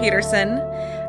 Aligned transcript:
Peterson. 0.00 0.58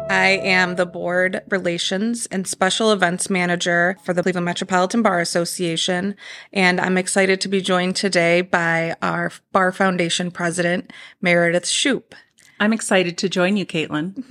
I 0.10 0.42
am 0.44 0.76
the 0.76 0.86
board 0.86 1.42
relations 1.50 2.26
and 2.26 2.46
special 2.46 2.92
events 2.92 3.30
manager 3.30 3.96
for 4.04 4.14
the 4.14 4.22
Cleveland 4.22 4.44
Metropolitan 4.44 5.02
Bar 5.02 5.22
Association. 5.22 6.18
And 6.52 6.82
I'm 6.82 6.98
excited 6.98 7.40
to 7.40 7.48
be 7.48 7.62
joined 7.62 7.96
today 7.96 8.42
by 8.42 8.98
our 9.02 9.32
Bar 9.54 9.72
Foundation 9.72 10.30
president, 10.30 10.92
Meredith 11.22 11.68
Shoop. 11.68 12.14
I'm 12.60 12.74
excited 12.74 13.18
to 13.20 13.30
join 13.30 13.56
you, 13.56 13.66
Caitlin. 13.66 14.26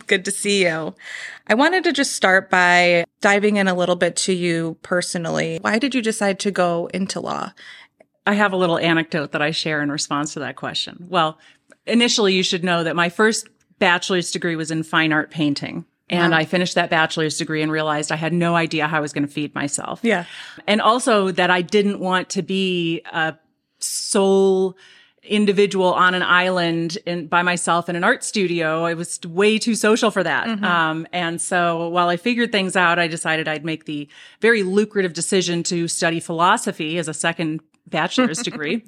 Good 0.08 0.24
to 0.24 0.32
see 0.32 0.64
you. 0.64 0.96
I 1.46 1.54
wanted 1.54 1.84
to 1.84 1.92
just 1.92 2.14
start 2.14 2.50
by 2.50 3.04
diving 3.20 3.56
in 3.56 3.68
a 3.68 3.74
little 3.74 3.96
bit 3.96 4.16
to 4.16 4.32
you 4.32 4.78
personally. 4.82 5.58
Why 5.60 5.78
did 5.78 5.94
you 5.94 6.02
decide 6.02 6.40
to 6.40 6.50
go 6.50 6.88
into 6.92 7.20
law? 7.20 7.52
I 8.26 8.34
have 8.34 8.52
a 8.52 8.56
little 8.56 8.78
anecdote 8.78 9.30
that 9.30 9.42
I 9.42 9.52
share 9.52 9.80
in 9.80 9.92
response 9.92 10.32
to 10.34 10.40
that 10.40 10.56
question. 10.56 11.06
Well, 11.08 11.38
initially, 11.86 12.34
you 12.34 12.42
should 12.42 12.64
know 12.64 12.84
that 12.84 12.96
my 12.96 13.08
first 13.08 13.48
bachelor's 13.82 14.30
degree 14.30 14.54
was 14.54 14.70
in 14.70 14.84
fine 14.84 15.12
art 15.12 15.32
painting. 15.32 15.84
And 16.08 16.30
wow. 16.30 16.38
I 16.38 16.44
finished 16.44 16.76
that 16.76 16.88
bachelor's 16.88 17.36
degree 17.36 17.62
and 17.62 17.72
realized 17.72 18.12
I 18.12 18.16
had 18.16 18.32
no 18.32 18.54
idea 18.54 18.86
how 18.86 18.98
I 18.98 19.00
was 19.00 19.12
going 19.12 19.26
to 19.26 19.32
feed 19.32 19.56
myself. 19.56 19.98
Yeah. 20.02 20.26
And 20.68 20.80
also 20.80 21.32
that 21.32 21.50
I 21.50 21.62
didn't 21.62 21.98
want 21.98 22.28
to 22.30 22.42
be 22.42 23.02
a 23.12 23.34
sole 23.80 24.76
individual 25.24 25.92
on 25.94 26.14
an 26.14 26.22
island 26.22 26.98
in, 27.06 27.26
by 27.26 27.42
myself 27.42 27.88
in 27.88 27.96
an 27.96 28.04
art 28.04 28.22
studio. 28.22 28.84
I 28.84 28.94
was 28.94 29.20
way 29.26 29.58
too 29.58 29.74
social 29.74 30.12
for 30.12 30.22
that. 30.22 30.46
Mm-hmm. 30.46 30.64
Um, 30.64 31.06
and 31.12 31.40
so 31.40 31.88
while 31.88 32.08
I 32.08 32.16
figured 32.16 32.52
things 32.52 32.76
out, 32.76 33.00
I 33.00 33.08
decided 33.08 33.48
I'd 33.48 33.64
make 33.64 33.86
the 33.86 34.08
very 34.40 34.62
lucrative 34.62 35.12
decision 35.12 35.64
to 35.64 35.88
study 35.88 36.20
philosophy 36.20 36.98
as 36.98 37.08
a 37.08 37.14
second 37.14 37.62
bachelor's 37.86 38.38
degree. 38.42 38.84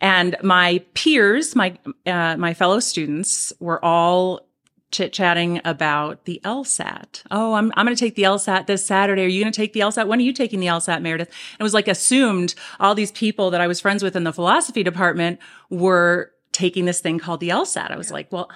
and 0.00 0.36
my 0.42 0.84
peers, 0.94 1.54
my, 1.54 1.76
uh, 2.06 2.36
my 2.36 2.54
fellow 2.54 2.80
students 2.80 3.52
were 3.60 3.82
all 3.84 4.46
chit 4.94 5.12
chatting 5.12 5.60
about 5.64 6.24
the 6.24 6.40
LSAT. 6.44 7.22
Oh, 7.30 7.54
I'm, 7.54 7.72
I'm 7.76 7.84
going 7.84 7.96
to 7.96 8.00
take 8.00 8.14
the 8.14 8.22
LSAT 8.22 8.66
this 8.66 8.86
Saturday. 8.86 9.24
Are 9.24 9.28
you 9.28 9.42
going 9.42 9.52
to 9.52 9.56
take 9.56 9.72
the 9.72 9.80
LSAT? 9.80 10.06
When 10.06 10.20
are 10.20 10.22
you 10.22 10.32
taking 10.32 10.60
the 10.60 10.68
LSAT, 10.68 11.02
Meredith? 11.02 11.28
And 11.28 11.60
it 11.60 11.62
was 11.62 11.74
like 11.74 11.88
assumed 11.88 12.54
all 12.78 12.94
these 12.94 13.10
people 13.10 13.50
that 13.50 13.60
I 13.60 13.66
was 13.66 13.80
friends 13.80 14.02
with 14.02 14.14
in 14.14 14.24
the 14.24 14.32
philosophy 14.32 14.84
department 14.84 15.40
were 15.68 16.30
taking 16.52 16.84
this 16.84 17.00
thing 17.00 17.18
called 17.18 17.40
the 17.40 17.48
LSAT. 17.48 17.90
I 17.90 17.96
was 17.96 18.10
yeah. 18.10 18.14
like, 18.14 18.30
well, 18.30 18.50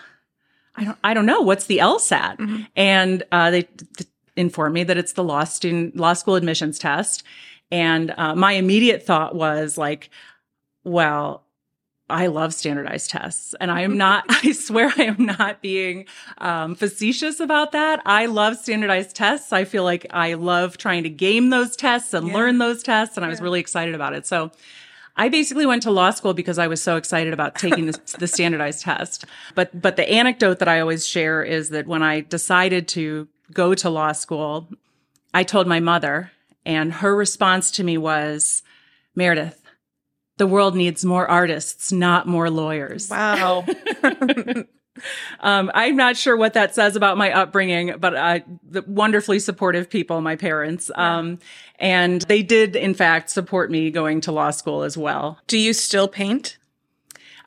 I 0.77 0.85
don't, 0.85 0.99
I 1.03 1.13
don't 1.13 1.27
know. 1.27 1.41
What's 1.41 1.67
the 1.67 1.79
LSAT? 1.79 2.39
Mm-hmm. 2.39 2.63
And, 2.77 3.25
uh, 3.33 3.51
they 3.51 3.63
th- 3.63 4.09
informed 4.37 4.75
me 4.75 4.85
that 4.85 4.97
it's 4.97 5.15
the 5.15 5.25
law 5.25 5.43
student, 5.43 5.97
law 5.97 6.13
school 6.13 6.37
admissions 6.37 6.79
test. 6.79 7.25
And, 7.71 8.15
uh, 8.17 8.35
my 8.35 8.53
immediate 8.53 9.03
thought 9.03 9.35
was 9.35 9.77
like, 9.77 10.11
well, 10.85 11.45
I 12.11 12.29
love 12.29 12.55
standardized 12.55 13.11
tests 13.11 13.55
and 13.61 13.71
I 13.71 13.83
am 13.83 13.97
not, 13.97 14.25
I 14.29 14.53
swear 14.53 14.93
I 14.97 15.03
am 15.03 15.27
not 15.27 15.61
being 15.61 16.07
um, 16.39 16.75
facetious 16.75 17.41
about 17.41 17.73
that. 17.73 18.01
I 18.07 18.27
love 18.27 18.57
standardized 18.57 19.15
tests. 19.15 19.53
I 19.53 19.65
feel 19.65 19.85
like 19.85 20.07
I 20.11 20.35
love 20.35 20.79
trying 20.79 21.03
to 21.03 21.11
game 21.11 21.51
those 21.51 21.77
tests 21.77 22.15
and 22.15 22.29
yeah. 22.29 22.35
learn 22.35 22.59
those 22.59 22.83
tests. 22.83 23.17
And 23.17 23.27
I 23.27 23.29
was 23.29 23.41
really 23.41 23.61
excited 23.61 23.95
about 23.95 24.15
it. 24.15 24.27
So 24.27 24.51
I 25.17 25.29
basically 25.29 25.67
went 25.67 25.83
to 25.83 25.91
law 25.91 26.11
school 26.11 26.33
because 26.33 26.59
I 26.59 26.69
was 26.69 26.83
so 26.83 26.97
excited 26.97 27.33
about 27.33 27.57
taking 27.57 27.87
the, 27.87 28.01
the 28.19 28.29
standardized 28.29 28.83
test. 28.83 29.27
But, 29.55 29.79
but 29.81 29.97
the 29.97 30.09
anecdote 30.09 30.61
that 30.61 30.69
I 30.69 30.81
always 30.81 31.07
share 31.07 31.43
is 31.43 31.71
that 31.71 31.87
when 31.87 32.03
I 32.03 32.21
decided 32.21 32.89
to 32.89 33.29
go 33.53 33.75
to 33.75 33.91
law 33.91 34.13
school, 34.13 34.69
I 35.35 35.43
told 35.43 35.67
my 35.67 35.81
mother 35.81 36.31
and 36.69 36.93
her 36.93 37.17
response 37.17 37.71
to 37.73 37.83
me 37.83 37.97
was, 37.97 38.63
Meredith, 39.15 39.61
the 40.37 40.47
world 40.47 40.77
needs 40.77 41.03
more 41.03 41.29
artists, 41.29 41.91
not 41.91 42.29
more 42.29 42.51
lawyers. 42.51 43.09
Wow. 43.09 43.65
um, 45.41 45.71
I'm 45.73 45.97
not 45.97 46.19
sure 46.19 46.37
what 46.37 46.53
that 46.53 46.75
says 46.75 46.95
about 46.95 47.17
my 47.17 47.33
upbringing, 47.33 47.95
but 47.99 48.15
uh, 48.15 48.41
the 48.63 48.83
wonderfully 48.87 49.39
supportive 49.39 49.89
people, 49.89 50.21
my 50.21 50.37
parents. 50.37 50.91
Yeah. 50.95 51.19
Um, 51.19 51.39
and 51.79 52.21
they 52.23 52.43
did, 52.43 52.77
in 52.77 52.93
fact, 52.93 53.31
support 53.31 53.71
me 53.71 53.91
going 53.91 54.21
to 54.21 54.33
law 54.33 54.51
school 54.51 54.83
as 54.83 54.97
well. 54.97 55.39
Do 55.47 55.57
you 55.57 55.73
still 55.73 56.07
paint? 56.07 56.59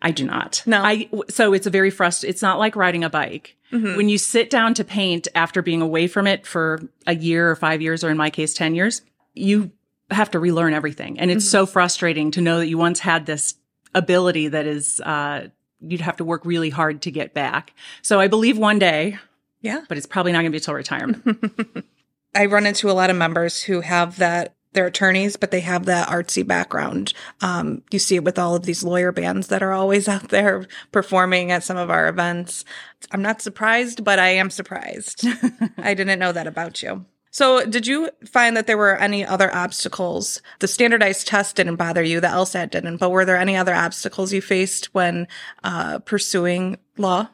I 0.02 0.10
do 0.10 0.26
not. 0.26 0.64
No. 0.66 0.82
I, 0.82 1.08
so 1.30 1.54
it's 1.54 1.68
a 1.68 1.70
very 1.70 1.92
frustrating, 1.92 2.34
it's 2.34 2.42
not 2.42 2.58
like 2.58 2.76
riding 2.76 3.04
a 3.04 3.10
bike. 3.10 3.56
Mm-hmm. 3.72 3.96
When 3.96 4.10
you 4.10 4.18
sit 4.18 4.50
down 4.50 4.74
to 4.74 4.84
paint 4.84 5.28
after 5.36 5.62
being 5.62 5.82
away 5.82 6.08
from 6.08 6.26
it 6.26 6.48
for 6.48 6.82
a 7.06 7.16
year 7.16 7.50
or 7.50 7.56
five 7.56 7.82
years, 7.84 8.04
or 8.04 8.10
in 8.10 8.18
my 8.18 8.32
case, 8.32 8.54
10 8.56 8.74
years, 8.76 9.04
you 9.34 9.72
have 10.10 10.32
to 10.32 10.40
relearn 10.40 10.74
everything. 10.74 11.20
And 11.20 11.32
it's 11.32 11.46
mm-hmm. 11.46 11.52
so 11.52 11.66
frustrating 11.66 12.32
to 12.32 12.42
know 12.42 12.60
that 12.60 12.68
you 12.68 12.78
once 12.78 13.00
had 13.00 13.26
this 13.26 13.56
ability 13.94 14.50
that 14.50 14.66
is, 14.66 15.00
uh, 15.02 15.48
you'd 15.80 16.02
have 16.02 16.18
to 16.18 16.26
work 16.26 16.46
really 16.46 16.70
hard 16.70 17.02
to 17.04 17.12
get 17.12 17.34
back. 17.34 17.74
So 18.02 18.20
I 18.20 18.28
believe 18.28 18.58
one 18.58 18.80
day. 18.80 19.18
Yeah. 19.62 19.82
But 19.88 19.98
it's 19.98 20.08
probably 20.08 20.32
not 20.32 20.40
going 20.40 20.52
to 20.52 20.56
be 20.56 20.60
till 20.60 20.74
retirement. 20.74 21.86
I 22.36 22.46
run 22.48 22.66
into 22.66 22.90
a 22.90 22.94
lot 22.94 23.10
of 23.10 23.16
members 23.16 23.62
who 23.62 23.82
have 23.82 24.18
that 24.18 24.56
they're 24.74 24.88
attorneys, 24.88 25.36
but 25.36 25.52
they 25.52 25.60
have 25.60 25.86
that 25.86 26.08
artsy 26.08 26.48
background. 26.48 27.14
Um, 27.42 27.84
you 27.92 28.00
see 28.00 28.16
it 28.16 28.24
with 28.24 28.40
all 28.40 28.56
of 28.56 28.64
these 28.64 28.84
lawyer 28.84 29.12
bands 29.12 29.48
that 29.48 29.62
are 29.62 29.74
always 29.74 30.08
out 30.08 30.30
there 30.30 30.66
performing 30.92 31.52
at 31.52 31.64
some 31.64 31.78
of 31.78 31.90
our 31.90 32.08
events. 32.08 32.64
I'm 33.12 33.22
not 33.22 33.42
surprised, 33.42 34.04
but 34.04 34.20
I 34.20 34.30
am 34.30 34.50
surprised. 34.50 35.26
I 35.78 35.94
didn't 35.94 36.20
know 36.20 36.32
that 36.32 36.48
about 36.48 36.82
you. 36.82 37.06
So, 37.32 37.66
did 37.66 37.88
you 37.88 38.10
find 38.26 38.58
that 38.58 38.68
there 38.68 38.78
were 38.78 38.98
any 38.98 39.26
other 39.26 39.54
obstacles? 39.56 40.42
The 40.60 40.68
standardized 40.68 41.28
test 41.28 41.56
didn't 41.56 41.78
bother 41.78 42.04
you, 42.04 42.20
the 42.20 42.28
LSAT 42.28 42.72
didn't, 42.72 42.98
but 42.98 43.10
were 43.10 43.24
there 43.24 43.38
any 43.38 43.56
other 43.56 43.74
obstacles 43.74 44.34
you 44.34 44.42
faced 44.42 44.94
when 44.94 45.30
uh, 45.64 46.00
pursuing 46.00 46.78
law? 46.98 47.30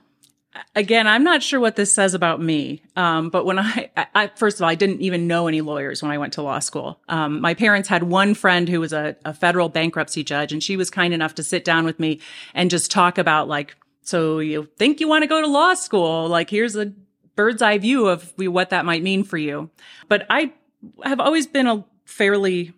Again, 0.75 1.07
I'm 1.07 1.23
not 1.23 1.43
sure 1.43 1.59
what 1.59 1.75
this 1.75 1.91
says 1.91 2.13
about 2.13 2.41
me. 2.41 2.83
Um, 2.95 3.29
but 3.29 3.45
when 3.45 3.59
I, 3.59 3.89
I, 4.15 4.27
first 4.35 4.57
of 4.57 4.63
all, 4.63 4.69
I 4.69 4.75
didn't 4.75 5.01
even 5.01 5.27
know 5.27 5.47
any 5.47 5.61
lawyers 5.61 6.01
when 6.01 6.11
I 6.11 6.17
went 6.17 6.33
to 6.33 6.41
law 6.41 6.59
school. 6.59 6.99
Um, 7.09 7.41
my 7.41 7.53
parents 7.53 7.89
had 7.89 8.03
one 8.03 8.33
friend 8.33 8.69
who 8.69 8.79
was 8.79 8.93
a, 8.93 9.15
a 9.25 9.33
federal 9.33 9.69
bankruptcy 9.69 10.23
judge, 10.23 10.53
and 10.53 10.63
she 10.63 10.77
was 10.77 10.89
kind 10.89 11.13
enough 11.13 11.35
to 11.35 11.43
sit 11.43 11.65
down 11.65 11.85
with 11.85 11.99
me 11.99 12.19
and 12.53 12.69
just 12.69 12.91
talk 12.91 13.17
about 13.17 13.47
like, 13.47 13.75
so 14.01 14.39
you 14.39 14.69
think 14.77 14.99
you 14.99 15.07
want 15.07 15.23
to 15.23 15.27
go 15.27 15.41
to 15.41 15.47
law 15.47 15.73
school? 15.73 16.27
Like, 16.29 16.49
here's 16.49 16.75
a 16.75 16.93
bird's 17.37 17.61
eye 17.61 17.77
view 17.77 18.07
of 18.07 18.33
what 18.37 18.71
that 18.71 18.83
might 18.83 19.03
mean 19.03 19.23
for 19.23 19.37
you. 19.37 19.69
But 20.09 20.25
I 20.29 20.51
have 21.03 21.21
always 21.21 21.47
been 21.47 21.67
a 21.67 21.85
fairly 22.05 22.73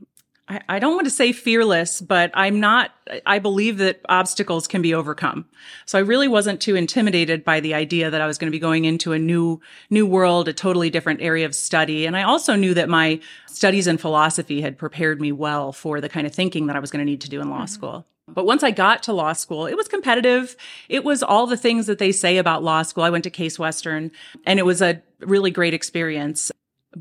I, 0.68 0.80
don't 0.80 0.96
want 0.96 1.06
to 1.06 1.12
say 1.12 1.32
fearless, 1.32 2.02
but 2.02 2.32
I'm 2.34 2.60
not, 2.60 2.92
I 3.26 3.38
believe 3.38 3.78
that 3.78 4.02
obstacles 4.10 4.68
can 4.68 4.82
be 4.82 4.96
overcome. 4.96 5.46
So 5.86 6.00
I 6.00 6.02
really 6.02 6.28
wasn't 6.28 6.60
too 6.60 6.76
intimidated 6.76 7.44
by 7.44 7.60
the 7.60 7.76
idea 7.76 8.10
that 8.10 8.20
I 8.20 8.26
was 8.26 8.40
going 8.40 8.48
to 8.48 8.52
be 8.52 8.60
going 8.60 8.86
into 8.86 9.14
a 9.14 9.20
new, 9.20 9.62
new 9.92 10.08
world, 10.08 10.48
a 10.48 10.54
totally 10.54 10.90
different 10.90 11.22
area 11.22 11.46
of 11.46 11.54
study. 11.54 12.08
And 12.08 12.18
I 12.18 12.24
also 12.24 12.56
knew 12.56 12.74
that 12.74 12.90
my 12.90 13.20
studies 13.46 13.86
in 13.86 14.00
philosophy 14.00 14.62
had 14.62 14.78
prepared 14.78 15.22
me 15.22 15.32
well 15.32 15.72
for 15.72 16.02
the 16.02 16.10
kind 16.10 16.26
of 16.26 16.34
thinking 16.34 16.66
that 16.66 16.76
I 16.76 16.80
was 16.80 16.90
going 16.90 17.06
to 17.06 17.10
need 17.10 17.22
to 17.22 17.30
do 17.30 17.42
in 17.42 17.52
law 17.52 17.58
mm-hmm. 17.58 17.66
school. 17.68 18.08
But 18.34 18.46
once 18.46 18.64
I 18.64 18.72
got 18.72 19.04
to 19.04 19.14
law 19.14 19.34
school, 19.34 19.66
it 19.66 19.76
was 19.76 19.88
competitive. 19.88 20.56
It 20.88 21.04
was 21.04 21.24
all 21.24 21.48
the 21.48 21.58
things 21.58 21.88
that 21.88 22.00
they 22.00 22.12
say 22.12 22.38
about 22.38 22.64
law 22.64 22.82
school. 22.84 23.04
I 23.04 23.10
went 23.10 23.24
to 23.26 23.30
Case 23.30 23.60
Western 23.60 24.12
and 24.46 24.60
it 24.60 24.64
was 24.64 24.82
a 24.82 25.02
really 25.20 25.52
great 25.52 25.74
experience. 25.74 26.52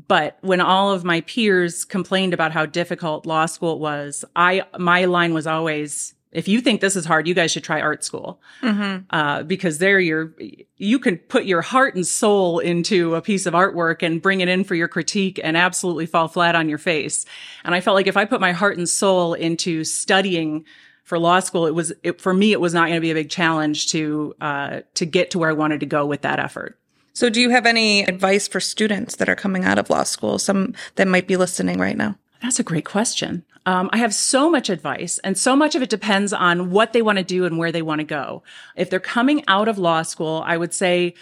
But 0.07 0.37
when 0.41 0.61
all 0.61 0.91
of 0.91 1.03
my 1.03 1.21
peers 1.21 1.83
complained 1.83 2.33
about 2.33 2.51
how 2.51 2.65
difficult 2.65 3.25
law 3.25 3.47
school 3.47 3.79
was, 3.79 4.23
I, 4.35 4.63
my 4.77 5.05
line 5.05 5.33
was 5.33 5.47
always, 5.47 6.13
if 6.31 6.47
you 6.47 6.61
think 6.61 6.79
this 6.79 6.95
is 6.95 7.05
hard, 7.05 7.27
you 7.27 7.33
guys 7.33 7.51
should 7.51 7.63
try 7.63 7.81
art 7.81 8.03
school. 8.03 8.39
Mm-hmm. 8.61 9.05
Uh, 9.09 9.41
because 9.41 9.79
there 9.79 9.99
you're, 9.99 10.35
you 10.77 10.99
can 10.99 11.17
put 11.17 11.45
your 11.45 11.63
heart 11.63 11.95
and 11.95 12.05
soul 12.05 12.59
into 12.59 13.15
a 13.15 13.21
piece 13.21 13.47
of 13.47 13.55
artwork 13.55 14.03
and 14.03 14.21
bring 14.21 14.41
it 14.41 14.47
in 14.47 14.63
for 14.63 14.75
your 14.75 14.87
critique 14.87 15.39
and 15.43 15.57
absolutely 15.57 16.05
fall 16.05 16.27
flat 16.27 16.55
on 16.55 16.69
your 16.69 16.77
face. 16.77 17.25
And 17.63 17.73
I 17.73 17.81
felt 17.81 17.95
like 17.95 18.07
if 18.07 18.15
I 18.15 18.25
put 18.25 18.39
my 18.39 18.51
heart 18.51 18.77
and 18.77 18.87
soul 18.87 19.33
into 19.33 19.83
studying 19.83 20.65
for 21.09 21.17
law 21.17 21.39
school, 21.39 21.65
it 21.65 21.73
was 21.73 21.91
it, 22.03 22.21
for 22.21 22.35
me. 22.35 22.51
It 22.51 22.61
was 22.61 22.71
not 22.71 22.83
going 22.83 22.97
to 22.97 23.01
be 23.01 23.09
a 23.09 23.15
big 23.15 23.31
challenge 23.31 23.87
to 23.87 24.35
uh, 24.39 24.81
to 24.93 25.05
get 25.07 25.31
to 25.31 25.39
where 25.39 25.49
I 25.49 25.53
wanted 25.53 25.79
to 25.79 25.87
go 25.87 26.05
with 26.05 26.21
that 26.21 26.37
effort. 26.37 26.77
So, 27.13 27.31
do 27.31 27.41
you 27.41 27.49
have 27.49 27.65
any 27.65 28.03
advice 28.03 28.47
for 28.47 28.59
students 28.59 29.15
that 29.15 29.27
are 29.27 29.35
coming 29.35 29.65
out 29.65 29.79
of 29.79 29.89
law 29.89 30.03
school? 30.03 30.37
Some 30.37 30.75
that 30.97 31.07
might 31.07 31.27
be 31.27 31.35
listening 31.35 31.79
right 31.79 31.97
now. 31.97 32.15
That's 32.43 32.59
a 32.59 32.63
great 32.63 32.85
question. 32.85 33.43
Um, 33.65 33.89
I 33.91 33.97
have 33.97 34.13
so 34.13 34.51
much 34.51 34.69
advice, 34.69 35.17
and 35.23 35.35
so 35.35 35.55
much 35.55 35.73
of 35.73 35.81
it 35.81 35.89
depends 35.89 36.31
on 36.31 36.69
what 36.69 36.93
they 36.93 37.01
want 37.01 37.17
to 37.17 37.23
do 37.23 37.43
and 37.43 37.57
where 37.57 37.71
they 37.71 37.81
want 37.81 37.99
to 38.01 38.05
go. 38.05 38.43
If 38.75 38.91
they're 38.91 38.99
coming 38.99 39.43
out 39.47 39.67
of 39.67 39.79
law 39.79 40.03
school, 40.03 40.43
I 40.45 40.57
would 40.57 40.75
say 40.75 41.15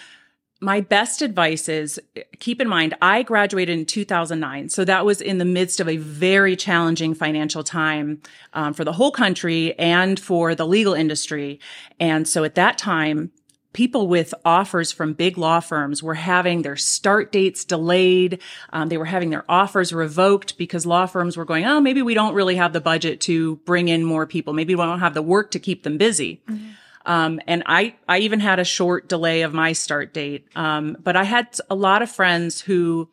my 0.60 0.82
best 0.82 1.22
advice 1.22 1.70
is 1.70 2.00
keep 2.40 2.60
in 2.60 2.68
mind, 2.68 2.96
I 3.02 3.24
graduated 3.24 3.78
in 3.78 3.86
2009. 3.86 4.70
So 4.70 4.84
that 4.86 5.06
was 5.06 5.22
in 5.22 5.38
the 5.38 5.46
midst 5.46 5.80
of 5.80 5.88
a 5.88 5.98
very 5.98 6.56
challenging 6.56 7.14
financial 7.14 7.64
time 7.64 8.22
um, 8.54 8.74
for 8.74 8.84
the 8.84 8.94
whole 8.94 9.12
country 9.12 9.78
and 9.78 10.20
for 10.20 10.56
the 10.56 10.66
legal 10.66 10.94
industry. 10.94 11.60
And 12.00 12.28
so 12.28 12.44
at 12.44 12.56
that 12.56 12.78
time, 12.78 13.32
people 13.74 14.08
with 14.08 14.34
offers 14.44 14.92
from 14.92 15.14
big 15.14 15.38
law 15.38 15.60
firms 15.60 16.02
were 16.02 16.16
having 16.16 16.64
their 16.64 16.76
start 16.76 17.32
dates 17.32 17.64
delayed. 17.64 18.42
Um, 18.72 18.90
they 18.90 18.98
were 18.98 19.06
having 19.06 19.30
their 19.30 19.46
offers 19.48 19.94
revoked 19.94 20.58
because 20.58 20.88
law 20.88 21.06
firms 21.06 21.38
were 21.38 21.46
going, 21.46 21.66
oh, 21.66 21.80
maybe 21.80 22.02
we 22.02 22.16
don't 22.16 22.34
really 22.34 22.56
have 22.56 22.74
the 22.74 22.82
budget 22.82 23.22
to 23.22 23.58
bring 23.58 23.90
in 23.90 24.04
more 24.04 24.26
people. 24.26 24.54
Maybe 24.54 24.74
we 24.74 24.84
don't 24.84 25.02
have 25.02 25.14
the 25.14 25.22
work 25.22 25.52
to 25.52 25.60
keep 25.60 25.84
them 25.84 26.00
busy. 26.00 26.42
Mm-hmm. 26.50 26.70
Um, 27.08 27.40
and 27.48 27.64
I, 27.66 27.96
I 28.08 28.20
even 28.20 28.42
had 28.42 28.60
a 28.60 28.66
short 28.66 29.08
delay 29.08 29.42
of 29.42 29.54
my 29.54 29.72
start 29.72 30.14
date. 30.14 30.46
Um, 30.56 30.98
but 31.00 31.16
I 31.16 31.24
had 31.24 31.58
a 31.70 31.76
lot 31.76 32.02
of 32.02 32.12
friends 32.12 32.62
who 32.62 33.10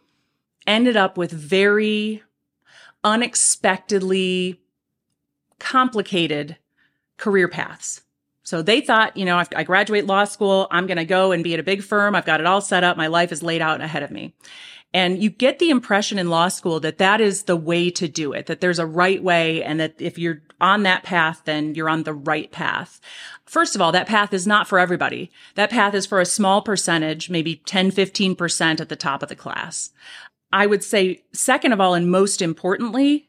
ended 0.67 0.97
up 0.97 1.17
with 1.17 1.31
very 1.31 2.23
unexpectedly 3.05 4.61
complicated 5.59 6.57
career 7.17 7.49
paths. 7.49 8.03
So 8.43 8.61
they 8.61 8.81
thought, 8.81 9.17
you 9.17 9.25
know, 9.25 9.43
I 9.57 9.63
graduate 9.63 10.07
law 10.07 10.25
school, 10.25 10.67
I'm 10.71 10.87
going 10.87 10.99
to 10.99 11.07
go 11.07 11.33
and 11.33 11.43
be 11.43 11.55
at 11.55 11.61
a 11.61 11.63
big 11.63 11.83
firm. 11.83 12.15
I've 12.15 12.27
got 12.27 12.41
it 12.41 12.47
all 12.47 12.61
set 12.61 12.85
up. 12.85 12.97
My 12.97 13.07
life 13.07 13.33
is 13.33 13.43
laid 13.43 13.63
out 13.63 13.81
ahead 13.81 14.03
of 14.03 14.11
me. 14.11 14.35
And 14.93 15.23
you 15.23 15.31
get 15.31 15.59
the 15.59 15.71
impression 15.71 16.19
in 16.19 16.29
law 16.29 16.49
school 16.49 16.79
that 16.81 16.99
that 16.99 17.21
is 17.21 17.45
the 17.45 17.57
way 17.57 17.91
to 17.91 18.07
do 18.07 18.33
it, 18.33 18.47
that 18.47 18.61
there's 18.61 18.79
a 18.79 18.87
right 18.87 19.23
way 19.23 19.63
and 19.63 19.81
that 19.81 19.95
if 19.99 20.19
you're 20.19 20.43
on 20.65 20.83
that 20.83 21.03
path, 21.03 21.43
then 21.45 21.75
you're 21.75 21.91
on 21.91 22.05
the 22.05 22.15
right 22.15 22.51
path. 22.51 23.01
First 23.45 23.75
of 23.77 23.83
all, 23.83 23.93
that 23.93 24.09
path 24.09 24.33
is 24.33 24.47
not 24.47 24.67
for 24.67 24.79
everybody. 24.79 25.31
That 25.55 25.71
path 25.71 25.93
is 25.95 26.07
for 26.07 26.21
a 26.21 26.27
small 26.27 26.63
percentage, 26.63 27.29
maybe 27.29 27.57
10, 27.67 27.93
15% 27.93 28.81
at 28.81 28.89
the 28.89 28.97
top 28.97 29.23
of 29.23 29.29
the 29.29 29.37
class. 29.37 29.91
I 30.51 30.67
would 30.67 30.83
say, 30.83 31.23
second 31.33 31.73
of 31.73 31.81
all, 31.81 31.95
and 31.95 32.11
most 32.11 32.41
importantly, 32.41 33.29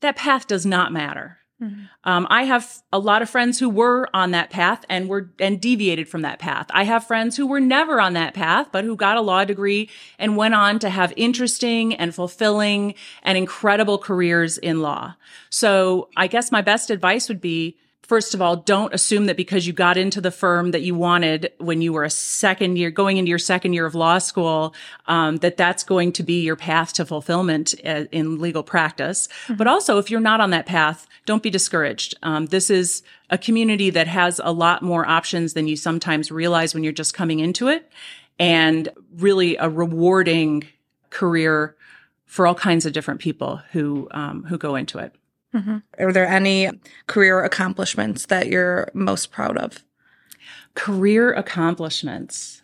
that 0.00 0.16
path 0.16 0.46
does 0.46 0.64
not 0.64 0.92
matter. 0.92 1.37
Mm-hmm. 1.60 1.84
Um, 2.04 2.26
I 2.30 2.44
have 2.44 2.82
a 2.92 3.00
lot 3.00 3.20
of 3.20 3.28
friends 3.28 3.58
who 3.58 3.68
were 3.68 4.08
on 4.14 4.30
that 4.30 4.48
path 4.48 4.84
and 4.88 5.08
were 5.08 5.30
and 5.40 5.60
deviated 5.60 6.08
from 6.08 6.22
that 6.22 6.38
path. 6.38 6.68
I 6.70 6.84
have 6.84 7.06
friends 7.06 7.36
who 7.36 7.48
were 7.48 7.58
never 7.58 8.00
on 8.00 8.12
that 8.12 8.32
path, 8.32 8.68
but 8.70 8.84
who 8.84 8.94
got 8.94 9.16
a 9.16 9.20
law 9.20 9.44
degree 9.44 9.90
and 10.20 10.36
went 10.36 10.54
on 10.54 10.78
to 10.78 10.88
have 10.88 11.12
interesting 11.16 11.94
and 11.94 12.14
fulfilling 12.14 12.94
and 13.24 13.36
incredible 13.36 13.98
careers 13.98 14.56
in 14.56 14.82
law. 14.82 15.14
So 15.50 16.10
I 16.16 16.28
guess 16.28 16.52
my 16.52 16.62
best 16.62 16.90
advice 16.90 17.28
would 17.28 17.40
be 17.40 17.76
first 18.08 18.34
of 18.34 18.40
all, 18.40 18.56
don't 18.56 18.92
assume 18.94 19.26
that 19.26 19.36
because 19.36 19.66
you 19.66 19.72
got 19.74 19.98
into 19.98 20.20
the 20.20 20.30
firm 20.30 20.70
that 20.70 20.80
you 20.80 20.94
wanted 20.94 21.52
when 21.58 21.82
you 21.82 21.92
were 21.92 22.04
a 22.04 22.10
second 22.10 22.76
year, 22.76 22.90
going 22.90 23.18
into 23.18 23.28
your 23.28 23.38
second 23.38 23.74
year 23.74 23.84
of 23.84 23.94
law 23.94 24.16
school, 24.16 24.74
um, 25.06 25.36
that 25.36 25.58
that's 25.58 25.84
going 25.84 26.10
to 26.12 26.22
be 26.22 26.42
your 26.42 26.56
path 26.56 26.94
to 26.94 27.04
fulfillment 27.04 27.74
uh, 27.84 28.06
in 28.10 28.40
legal 28.40 28.62
practice. 28.62 29.28
Mm-hmm. 29.44 29.56
But 29.56 29.66
also, 29.66 29.98
if 29.98 30.10
you're 30.10 30.20
not 30.20 30.40
on 30.40 30.50
that 30.50 30.64
path, 30.66 31.06
don't 31.26 31.42
be 31.42 31.50
discouraged. 31.50 32.16
Um, 32.22 32.46
this 32.46 32.70
is 32.70 33.02
a 33.28 33.36
community 33.36 33.90
that 33.90 34.08
has 34.08 34.40
a 34.42 34.52
lot 34.52 34.82
more 34.82 35.06
options 35.06 35.52
than 35.52 35.68
you 35.68 35.76
sometimes 35.76 36.32
realize 36.32 36.72
when 36.74 36.82
you're 36.82 36.92
just 36.94 37.12
coming 37.12 37.40
into 37.40 37.68
it, 37.68 37.92
and 38.38 38.88
really 39.18 39.56
a 39.56 39.68
rewarding 39.68 40.66
career 41.10 41.76
for 42.24 42.46
all 42.46 42.54
kinds 42.54 42.86
of 42.86 42.92
different 42.94 43.20
people 43.20 43.60
who 43.72 44.08
um, 44.12 44.44
who 44.44 44.56
go 44.56 44.76
into 44.76 44.98
it. 44.98 45.14
Mm-hmm. 45.54 45.78
Are 45.98 46.12
there 46.12 46.26
any 46.26 46.70
career 47.06 47.42
accomplishments 47.42 48.26
that 48.26 48.48
you're 48.48 48.90
most 48.94 49.30
proud 49.30 49.56
of? 49.56 49.84
Career 50.74 51.32
accomplishments. 51.32 52.62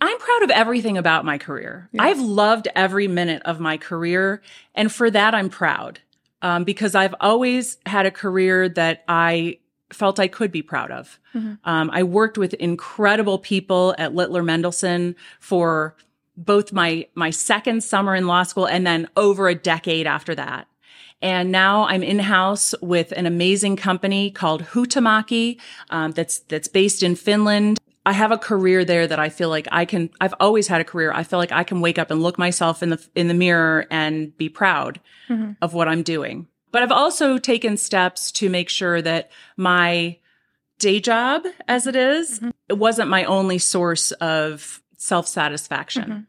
I'm 0.00 0.18
proud 0.18 0.42
of 0.42 0.50
everything 0.50 0.98
about 0.98 1.24
my 1.24 1.38
career. 1.38 1.88
Yes. 1.92 2.02
I've 2.02 2.20
loved 2.20 2.66
every 2.74 3.06
minute 3.06 3.42
of 3.44 3.60
my 3.60 3.76
career. 3.76 4.42
And 4.74 4.90
for 4.90 5.10
that, 5.10 5.32
I'm 5.32 5.48
proud 5.48 6.00
um, 6.42 6.64
because 6.64 6.96
I've 6.96 7.14
always 7.20 7.78
had 7.86 8.04
a 8.04 8.10
career 8.10 8.68
that 8.70 9.04
I 9.06 9.58
felt 9.92 10.18
I 10.18 10.26
could 10.26 10.50
be 10.50 10.62
proud 10.62 10.90
of. 10.90 11.20
Mm-hmm. 11.34 11.54
Um, 11.64 11.90
I 11.92 12.02
worked 12.02 12.36
with 12.36 12.54
incredible 12.54 13.38
people 13.38 13.94
at 13.96 14.14
Littler 14.14 14.42
Mendelson 14.42 15.14
for 15.38 15.96
both 16.36 16.72
my 16.72 17.06
my 17.14 17.30
second 17.30 17.84
summer 17.84 18.14
in 18.14 18.26
law 18.26 18.42
school 18.42 18.66
and 18.66 18.86
then 18.86 19.08
over 19.16 19.48
a 19.48 19.54
decade 19.54 20.06
after 20.06 20.34
that. 20.34 20.66
And 21.22 21.52
now 21.52 21.84
I'm 21.84 22.02
in 22.02 22.18
house 22.18 22.74
with 22.82 23.12
an 23.12 23.26
amazing 23.26 23.76
company 23.76 24.30
called 24.30 24.64
Huhtamaki 24.64 25.60
um, 25.90 26.10
that's 26.12 26.40
that's 26.40 26.68
based 26.68 27.02
in 27.02 27.14
Finland. 27.14 27.78
I 28.04 28.12
have 28.12 28.32
a 28.32 28.38
career 28.38 28.84
there 28.84 29.06
that 29.06 29.20
I 29.20 29.28
feel 29.28 29.48
like 29.48 29.68
I 29.70 29.84
can. 29.84 30.10
I've 30.20 30.34
always 30.40 30.66
had 30.66 30.80
a 30.80 30.84
career. 30.84 31.12
I 31.12 31.22
feel 31.22 31.38
like 31.38 31.52
I 31.52 31.62
can 31.62 31.80
wake 31.80 31.98
up 31.98 32.10
and 32.10 32.20
look 32.20 32.38
myself 32.38 32.82
in 32.82 32.90
the 32.90 33.08
in 33.14 33.28
the 33.28 33.34
mirror 33.34 33.86
and 33.90 34.36
be 34.36 34.48
proud 34.48 35.00
mm-hmm. 35.28 35.52
of 35.62 35.72
what 35.72 35.86
I'm 35.86 36.02
doing. 36.02 36.48
But 36.72 36.82
I've 36.82 36.92
also 36.92 37.38
taken 37.38 37.76
steps 37.76 38.32
to 38.32 38.50
make 38.50 38.68
sure 38.68 39.00
that 39.00 39.30
my 39.56 40.18
day 40.78 40.98
job, 40.98 41.44
as 41.68 41.86
it 41.86 41.94
is, 41.94 42.40
mm-hmm. 42.40 42.50
it 42.68 42.78
wasn't 42.78 43.08
my 43.08 43.24
only 43.24 43.58
source 43.58 44.10
of 44.12 44.82
self 44.96 45.28
satisfaction. 45.28 46.02
Mm-hmm. 46.02 46.20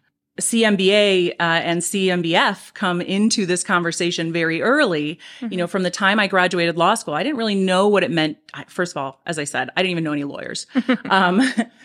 CMBA 0.41 1.31
uh, 1.31 1.33
and 1.39 1.81
CMBF 1.81 2.73
come 2.73 3.01
into 3.01 3.45
this 3.45 3.63
conversation 3.63 4.33
very 4.33 4.63
early. 4.63 5.19
Mm-hmm. 5.39 5.51
You 5.51 5.57
know, 5.59 5.67
from 5.67 5.83
the 5.83 5.91
time 5.91 6.19
I 6.19 6.25
graduated 6.25 6.75
law 6.75 6.95
school, 6.95 7.13
I 7.13 7.21
didn't 7.21 7.37
really 7.37 7.55
know 7.55 7.87
what 7.87 8.03
it 8.03 8.09
meant. 8.09 8.37
First 8.67 8.93
of 8.93 8.97
all, 8.97 9.21
as 9.27 9.37
I 9.37 9.43
said, 9.43 9.69
I 9.77 9.83
didn't 9.83 9.91
even 9.91 10.03
know 10.03 10.13
any 10.13 10.23
lawyers. 10.23 10.65
um, 11.09 11.39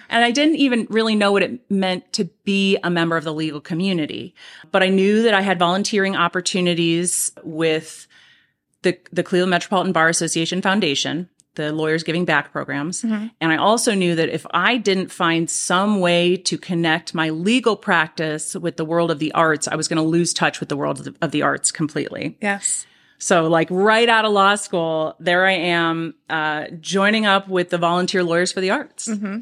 and 0.09 0.25
I 0.25 0.31
didn't 0.31 0.57
even 0.57 0.87
really 0.89 1.15
know 1.15 1.31
what 1.31 1.43
it 1.43 1.71
meant 1.71 2.11
to 2.15 2.25
be 2.45 2.79
a 2.83 2.89
member 2.89 3.19
of 3.19 3.25
the 3.25 3.35
legal 3.35 3.61
community. 3.61 4.35
But 4.73 4.83
I 4.83 4.89
knew 4.89 5.23
that 5.25 5.35
I 5.35 5.43
had 5.43 5.59
volunteering 5.59 6.17
opportunities 6.17 7.33
with 7.45 8.07
the, 8.81 8.99
the 9.13 9.23
Cleveland 9.23 9.51
Metropolitan 9.51 9.93
Bar 9.93 10.09
Association 10.09 10.63
Foundation 10.63 11.29
the 11.59 11.73
Lawyers 11.73 12.05
Giving 12.05 12.25
Back 12.25 12.53
programs. 12.53 13.03
Mm-hmm. 13.03 13.27
And 13.41 13.53
I 13.53 13.57
also 13.57 13.93
knew 13.93 14.15
that 14.15 14.29
if 14.29 14.47
I 14.53 14.79
didn't 14.79 15.09
find 15.09 15.51
some 15.51 16.01
way 16.01 16.37
to 16.37 16.57
connect 16.57 17.15
my 17.15 17.31
legal 17.31 17.77
practice 17.77 18.55
with 18.55 18.77
the 18.77 18.85
world 18.85 19.11
of 19.11 19.19
the 19.19 19.33
arts, 19.33 19.67
I 19.69 19.75
was 19.75 19.89
going 19.89 19.99
to 19.99 20.09
lose 20.09 20.33
touch 20.33 20.61
with 20.61 20.69
the 20.69 20.77
world 20.77 21.01
of 21.01 21.05
the, 21.05 21.15
of 21.21 21.33
the, 21.33 21.43
arts 21.43 21.73
completely. 21.73 22.39
Yes. 22.41 22.87
So, 23.19 23.49
like 23.49 23.69
right 23.71 24.09
out 24.09 24.25
of 24.25 24.33
law 24.33 24.55
school, 24.55 25.17
there 25.19 25.45
I 25.47 25.53
am, 25.53 26.15
uh, 26.31 26.67
joining 26.81 27.27
up 27.27 27.49
with 27.49 27.71
the 27.71 27.79
Volunteer 27.79 28.23
Lawyers 28.23 28.53
for 28.53 28.61
the 28.61 28.71
Arts. 28.71 29.09
Mm-hmm. 29.09 29.39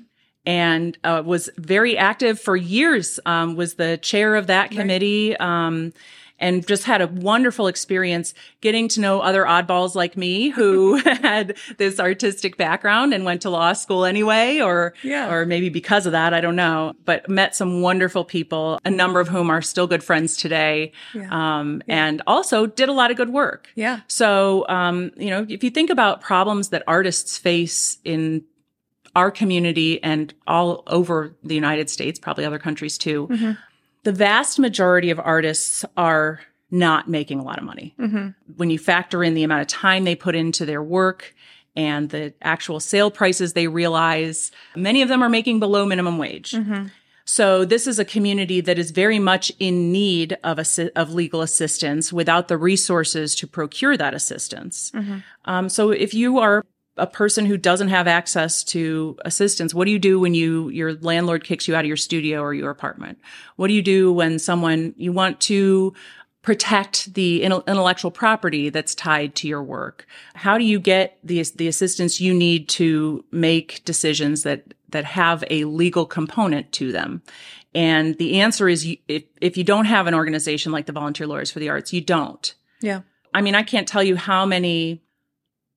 And 0.47 0.97
uh, 1.05 1.23
was 1.27 1.51
very 1.59 1.99
active 1.99 2.41
for 2.41 2.57
years. 2.57 3.21
Um, 3.27 3.57
was 3.57 3.75
the 3.75 3.99
chair 3.99 4.37
of 4.37 4.47
that 4.47 4.71
committee. 4.71 5.37
Right. 5.39 5.67
Um, 5.67 5.93
and 6.39 6.67
just 6.67 6.85
had 6.85 7.01
a 7.01 7.07
wonderful 7.07 7.67
experience 7.67 8.35
getting 8.61 8.89
to 8.89 9.01
know 9.01 9.21
other 9.21 9.45
oddballs 9.45 9.95
like 9.95 10.17
me 10.17 10.51
who 10.51 10.97
had 11.05 11.57
this 11.79 11.99
artistic 11.99 12.57
background 12.57 13.15
and 13.15 13.25
went 13.25 13.43
to 13.43 13.51
law 13.51 13.73
school 13.73 14.05
anyway, 14.05 14.61
or, 14.61 14.95
yeah. 15.03 15.33
or 15.33 15.47
maybe 15.47 15.69
because 15.69 16.07
of 16.07 16.13
that, 16.13 16.35
I 16.35 16.41
don't 16.41 16.57
know, 16.57 16.95
but 17.05 17.29
met 17.29 17.55
some 17.55 17.81
wonderful 17.81 18.25
people, 18.25 18.79
a 18.85 18.91
number 18.91 19.21
of 19.21 19.29
whom 19.29 19.51
are 19.51 19.63
still 19.63 19.87
good 19.87 20.05
friends 20.05 20.37
today. 20.37 20.93
Yeah. 21.15 21.29
Um, 21.31 21.83
yeah. 21.87 22.07
and 22.07 22.23
also 22.27 22.67
did 22.67 22.89
a 22.89 22.93
lot 22.93 23.11
of 23.11 23.17
good 23.17 23.31
work. 23.31 23.71
Yeah. 23.75 24.01
So, 24.09 24.67
um, 24.69 25.13
you 25.17 25.31
know, 25.31 25.47
if 25.49 25.65
you 25.65 25.71
think 25.71 25.91
about 25.91 26.21
problems 26.21 26.71
that 26.71 26.83
artists 26.87 27.39
face 27.39 27.99
in 28.05 28.45
our 29.15 29.31
community 29.31 30.03
and 30.03 30.35
all 30.47 30.83
over 30.87 31.35
the 31.43 31.55
United 31.55 31.89
States, 31.89 32.19
probably 32.19 32.45
other 32.45 32.59
countries 32.59 32.99
too. 32.99 33.29
Mm-hmm 33.29 33.53
the 34.07 34.13
vast 34.13 34.61
majority 34.61 35.11
of 35.11 35.19
artists 35.19 35.85
are 35.97 36.39
not 36.71 37.09
making 37.09 37.41
a 37.41 37.43
lot 37.43 37.59
of 37.59 37.65
money. 37.65 37.93
Mm-hmm. 37.99 38.29
When 38.57 38.71
you 38.71 38.79
factor 38.79 39.25
in 39.25 39.35
the 39.35 39.43
amount 39.43 39.63
of 39.63 39.67
time 39.67 40.05
they 40.05 40.15
put 40.15 40.37
into 40.37 40.65
their 40.65 40.81
work 40.81 41.35
and 41.75 42.09
the 42.11 42.33
actual 42.41 42.79
sale 42.79 43.11
prices 43.11 43.55
they 43.55 43.67
realize, 43.67 44.53
many 44.77 45.03
of 45.03 45.09
them 45.09 45.25
are 45.25 45.29
making 45.29 45.59
below 45.59 45.85
minimum 45.85 46.19
wage. 46.19 46.53
Mm-hmm. 46.53 46.87
So 47.25 47.65
this 47.65 47.89
is 47.89 47.99
a 47.99 48.05
community 48.05 48.61
that 48.61 48.79
is 48.79 48.93
very 48.93 49.19
much 49.19 49.51
in 49.59 49.91
need 49.91 50.39
of 50.45 50.59
assi- 50.59 50.93
of 50.95 51.13
legal 51.13 51.43
assistance 51.43 52.13
without 52.13 52.47
the 52.47 52.57
resources 52.57 53.35
to 53.35 53.49
procure 53.49 53.97
that 53.97 54.15
assistance. 54.15 54.93
Mm-hmm. 54.93 55.19
Um, 55.47 55.69
so 55.69 55.91
if 55.91 56.15
you 56.15 56.39
are 56.39 56.65
a 56.97 57.07
person 57.07 57.47
who 57.47 57.57
doesn't 57.57 57.89
have 57.89 58.07
access 58.07 58.65
to 58.65 59.19
assistance 59.25 59.75
what 59.75 59.85
do 59.85 59.91
you 59.91 59.99
do 59.99 60.19
when 60.19 60.35
you 60.35 60.69
your 60.71 60.95
landlord 60.95 61.45
kicks 61.45 61.69
you 61.69 61.75
out 61.75 61.85
of 61.85 61.89
your 61.89 61.97
studio 61.97 62.41
or 62.41 62.55
your 62.55 62.71
apartment? 62.71 63.19
What 63.57 63.69
do 63.69 63.75
you 63.75 63.83
do 63.83 64.13
when 64.13 64.39
someone 64.39 64.95
you 64.97 65.13
want 65.13 65.41
to 65.43 65.95
protect 66.43 67.13
the 67.15 67.43
intellectual 67.43 68.11
property 68.11 68.71
that's 68.71 68.95
tied 68.95 69.35
to 69.35 69.49
your 69.49 69.63
work? 69.63 70.07
How 70.35 70.59
do 70.59 70.65
you 70.65 70.79
get 70.79 71.19
the 71.23 71.43
the 71.55 71.69
assistance 71.69 72.21
you 72.21 72.33
need 72.33 72.69
to 72.71 73.25
make 73.31 73.85
decisions 73.85 74.43
that 74.45 74.75
that 74.91 75.05
have 75.05 75.45
a 75.51 75.65
legal 75.65 76.07
component 76.07 76.73
to 76.73 76.93
them? 76.93 77.23
And 77.75 78.17
the 78.17 78.41
answer 78.41 78.69
is 78.69 78.87
you, 78.87 78.97
if 79.07 79.25
if 79.41 79.57
you 79.57 79.65
don't 79.65 79.85
have 79.85 80.07
an 80.07 80.15
organization 80.15 80.73
like 80.73 80.87
the 80.87 80.93
volunteer 80.93 81.27
lawyers 81.27 81.51
for 81.51 81.59
the 81.59 81.69
arts 81.69 81.93
you 81.93 82.01
don't. 82.01 82.55
Yeah. 82.81 83.03
I 83.35 83.43
mean 83.43 83.55
i 83.55 83.63
can't 83.63 83.87
tell 83.87 84.03
you 84.03 84.17
how 84.17 84.47
many 84.47 85.03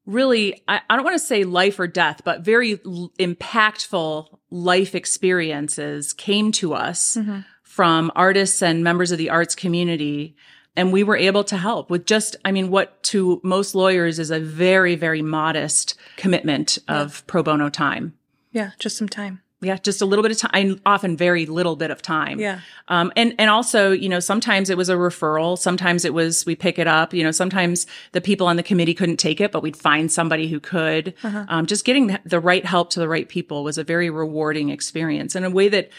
really, 0.06 0.62
I, 0.68 0.82
I 0.90 0.96
don't 0.96 1.06
want 1.06 1.16
to 1.16 1.26
say 1.26 1.44
life 1.44 1.80
or 1.80 1.88
death, 1.88 2.22
but 2.24 2.42
very 2.42 2.80
l- 2.86 3.12
impactful 3.20 4.28
life 4.50 4.96
experiences 4.96 6.14
came 6.14 6.52
to 6.54 6.74
us 6.74 7.18
mm-hmm. 7.18 7.40
from 7.64 8.12
artists 8.16 8.62
and 8.62 8.84
members 8.84 9.12
of 9.12 9.18
the 9.18 9.30
arts 9.30 9.56
community. 9.56 10.36
And 10.76 10.94
we 10.94 11.04
were 11.04 11.18
able 11.18 11.44
to 11.46 11.58
help 11.58 11.90
with 11.90 12.06
just, 12.06 12.36
I 12.46 12.52
mean, 12.52 12.70
what 12.70 13.02
to 13.04 13.42
most 13.44 13.76
lawyers 13.76 14.20
is 14.20 14.32
a 14.32 14.40
very, 14.40 14.96
very 14.96 15.22
modest 15.22 15.96
commitment 16.16 16.78
of 16.88 17.18
yeah. 17.18 17.24
pro 17.28 17.44
bono 17.44 17.70
time. 17.70 18.14
Yeah, 18.52 18.72
just 18.80 18.98
some 18.98 19.10
time. 19.10 19.42
Yeah, 19.62 19.76
just 19.78 20.02
a 20.02 20.06
little 20.06 20.24
bit 20.24 20.32
of 20.32 20.38
time, 20.38 20.80
often 20.86 21.18
very 21.18 21.46
little 21.46 21.76
bit 21.76 21.92
of 21.92 22.02
time. 22.02 22.40
Yeah. 22.40 22.62
Um, 22.88 23.12
and, 23.18 23.36
and 23.38 23.50
also, 23.50 23.92
you 23.92 24.08
know, 24.08 24.22
sometimes 24.22 24.70
it 24.70 24.78
was 24.78 24.88
a 24.88 24.96
referral. 24.96 25.58
Sometimes 25.58 26.06
it 26.06 26.14
was, 26.14 26.46
we 26.46 26.56
pick 26.56 26.80
it 26.80 26.88
up, 26.88 27.14
you 27.14 27.24
know, 27.24 27.32
sometimes 27.32 27.86
the 28.14 28.22
people 28.22 28.48
on 28.48 28.56
the 28.56 28.64
committee 28.64 28.94
couldn't 28.94 29.18
take 29.18 29.42
it, 29.42 29.52
but 29.52 29.62
we'd 29.62 29.76
find 29.76 30.12
somebody 30.12 30.48
who 30.48 30.62
could. 30.62 31.14
Uh-huh. 31.24 31.46
Um, 31.50 31.66
just 31.66 31.84
getting 31.84 32.18
the 32.24 32.40
right 32.40 32.66
help 32.66 32.90
to 32.92 33.00
the 33.00 33.10
right 33.10 33.28
people 33.28 33.64
was 33.64 33.78
a 33.78 33.84
very 33.84 34.10
rewarding 34.10 34.70
experience 34.70 35.36
in 35.36 35.44
a 35.44 35.50
way 35.50 35.68
that 35.68 35.90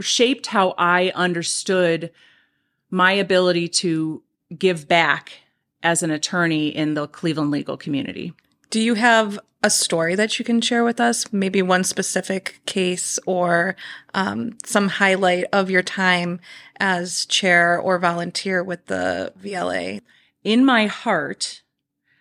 shaped 0.00 0.46
how 0.46 0.74
I 0.78 1.12
understood 1.14 2.10
my 2.90 3.12
ability 3.12 3.68
to 3.68 4.22
give 4.56 4.88
back 4.88 5.32
as 5.82 6.02
an 6.02 6.10
attorney 6.10 6.68
in 6.68 6.94
the 6.94 7.06
Cleveland 7.06 7.50
legal 7.50 7.76
community. 7.76 8.32
Do 8.70 8.80
you 8.80 8.94
have 8.94 9.40
a 9.64 9.68
story 9.68 10.14
that 10.14 10.38
you 10.38 10.44
can 10.44 10.60
share 10.60 10.84
with 10.84 11.00
us? 11.00 11.32
Maybe 11.32 11.60
one 11.60 11.82
specific 11.82 12.60
case 12.66 13.18
or 13.26 13.74
um, 14.14 14.56
some 14.64 14.86
highlight 14.86 15.46
of 15.52 15.70
your 15.70 15.82
time 15.82 16.38
as 16.78 17.26
chair 17.26 17.80
or 17.80 17.98
volunteer 17.98 18.62
with 18.62 18.86
the 18.86 19.32
VLA? 19.42 20.02
In 20.44 20.64
my 20.64 20.86
heart, 20.86 21.62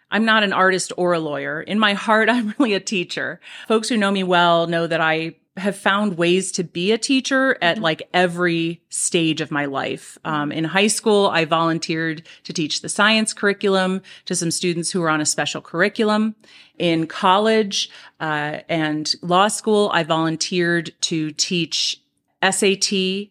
I'm 0.10 0.26
not 0.26 0.42
an 0.42 0.52
artist 0.52 0.92
or 0.98 1.14
a 1.14 1.20
lawyer. 1.20 1.62
In 1.62 1.78
my 1.78 1.94
heart, 1.94 2.30
I'm 2.32 2.56
really 2.58 2.74
a 2.74 2.80
teacher. 2.80 3.40
Folks 3.68 3.88
who 3.88 3.96
know 3.98 4.10
me 4.10 4.24
well 4.24 4.66
know 4.66 4.88
that 4.88 5.02
I 5.02 5.36
have 5.58 5.76
found 5.76 6.18
ways 6.18 6.52
to 6.54 6.64
be 6.64 6.92
a 6.92 6.98
teacher 6.98 7.58
at 7.62 7.76
mm-hmm. 7.76 7.84
like 7.84 8.10
every 8.14 8.82
stage 8.90 9.42
of 9.42 9.52
my 9.52 9.66
life. 9.66 10.18
Um, 10.24 10.52
in 10.52 10.64
high 10.64 10.88
school, 10.88 11.28
I 11.28 11.46
volunteered 11.46 12.28
to 12.44 12.54
teach 12.54 12.82
the 12.82 12.90
science 12.90 13.34
curriculum 13.34 14.02
to 14.26 14.36
some 14.36 14.52
students 14.52 14.92
who 14.92 15.02
were 15.02 15.10
on 15.10 15.22
a 15.22 15.26
special 15.26 15.62
curriculum. 15.62 16.36
In 16.78 17.08
college 17.08 17.90
uh, 18.20 18.60
and 18.70 19.14
law 19.22 19.48
school, 19.48 19.90
I 19.94 20.04
volunteered 20.04 20.94
to 21.02 21.32
teach 21.32 22.02
SAT 22.42 23.30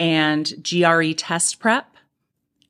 and 0.00 0.52
GRE 0.62 1.12
test 1.12 1.60
prep. 1.60 1.94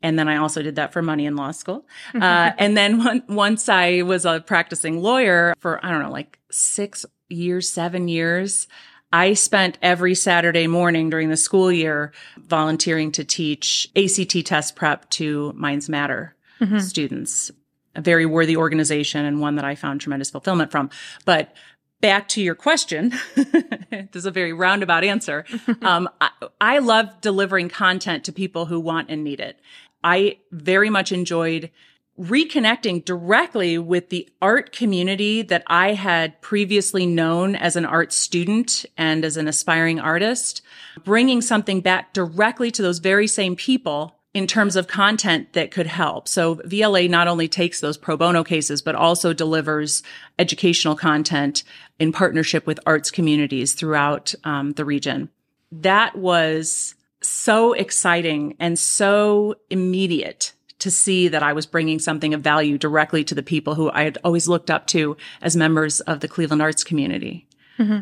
And 0.01 0.19
then 0.19 0.29
I 0.29 0.37
also 0.37 0.63
did 0.63 0.77
that 0.77 0.93
for 0.93 1.03
money 1.03 1.27
in 1.27 1.35
law 1.35 1.51
school. 1.51 1.85
Uh, 2.15 2.53
and 2.59 2.77
then 2.77 2.99
one, 3.05 3.23
once 3.29 3.69
I 3.69 4.03
was 4.03 4.25
a 4.25 4.41
practicing 4.41 5.03
lawyer 5.03 5.55
for, 5.59 5.85
I 5.85 5.91
don't 5.91 6.03
know, 6.03 6.11
like 6.11 6.39
six 6.51 7.05
years, 7.29 7.69
seven 7.69 8.09
years, 8.09 8.67
I 9.13 9.35
spent 9.35 9.79
every 9.81 10.15
Saturday 10.15 10.67
morning 10.67 11.09
during 11.09 11.31
the 11.31 11.37
school 11.37 11.73
year 11.73 12.13
volunteering 12.37 13.11
to 13.13 13.25
teach 13.25 13.91
ACT 13.97 14.45
test 14.45 14.77
prep 14.77 15.09
to 15.11 15.53
Minds 15.55 15.89
Matter 15.89 16.35
mm-hmm. 16.61 16.79
students. 16.79 17.51
A 17.95 18.01
very 18.01 18.27
worthy 18.27 18.57
organization 18.57 19.25
and 19.25 19.41
one 19.41 19.57
that 19.57 19.65
I 19.65 19.75
found 19.75 20.01
tremendous 20.01 20.31
fulfillment 20.31 20.71
from. 20.71 20.91
But 21.25 21.55
back 22.01 22.29
to 22.29 22.43
your 22.43 22.55
question, 22.55 23.15
this 23.35 24.15
is 24.15 24.27
a 24.27 24.31
very 24.31 24.53
roundabout 24.53 25.05
answer. 25.05 25.45
Um, 25.83 26.09
I, 26.21 26.31
I 26.61 26.79
love 26.79 27.21
delivering 27.21 27.69
content 27.69 28.25
to 28.25 28.33
people 28.33 28.67
who 28.67 28.79
want 28.79 29.11
and 29.11 29.25
need 29.25 29.41
it. 29.41 29.59
I 30.05 30.39
very 30.51 30.91
much 30.91 31.13
enjoyed 31.13 31.71
reconnecting 32.19 33.05
directly 33.05 33.79
with 33.79 34.09
the 34.09 34.29
art 34.43 34.73
community 34.73 35.43
that 35.43 35.63
I 35.69 35.95
had 35.95 36.41
previously 36.41 37.07
known 37.07 37.55
as 37.55 37.77
an 37.77 37.85
art 37.85 38.13
student 38.13 38.85
and 38.97 39.25
as 39.25 39.37
an 39.37 39.47
aspiring 39.47 40.01
artist, 40.01 40.63
bringing 41.05 41.41
something 41.41 41.81
back 41.81 42.13
directly 42.13 42.71
to 42.73 42.83
those 42.83 42.99
very 42.99 43.29
same 43.29 43.55
people 43.55 44.17
in 44.35 44.47
terms 44.47 44.77
of 44.77 44.89
content 44.89 45.53
that 45.55 45.71
could 45.71 45.87
help. 45.87 46.29
So 46.29 46.57
VLA 46.57 47.09
not 47.09 47.29
only 47.29 47.49
takes 47.49 47.81
those 47.81 47.97
pro 47.97 48.17
bono 48.17 48.45
cases, 48.45 48.83
but 48.83 48.95
also 48.95 49.33
delivers 49.33 50.03
educational 50.39 50.97
content 50.97 51.65
in 51.99 52.13
partnership 52.13 52.67
with 52.67 52.81
arts 52.85 53.11
communities 53.11 53.75
throughout 53.75 54.35
um, 54.45 54.73
the 54.73 54.85
region. 54.85 55.31
That 55.73 56.17
was 56.17 56.95
so 57.21 57.73
exciting 57.73 58.57
and 58.61 58.79
so 58.79 59.57
immediate 59.71 60.53
to 60.79 60.91
see 60.91 61.29
that 61.29 61.43
I 61.43 61.53
was 61.53 61.67
bringing 61.67 61.99
something 61.99 62.35
of 62.35 62.41
value 62.41 62.79
directly 62.79 63.25
to 63.25 63.35
the 63.35 63.43
people 63.43 63.75
who 63.75 63.91
I 63.91 64.05
had 64.05 64.19
always 64.23 64.49
looked 64.49 64.71
up 64.71 64.87
to 64.89 65.17
as 65.43 65.57
members 65.57 66.01
of 66.01 66.21
the 66.21 66.29
Cleveland 66.29 66.63
arts 66.63 66.85
community. 66.85 67.47
Mm-hmm. 67.79 68.01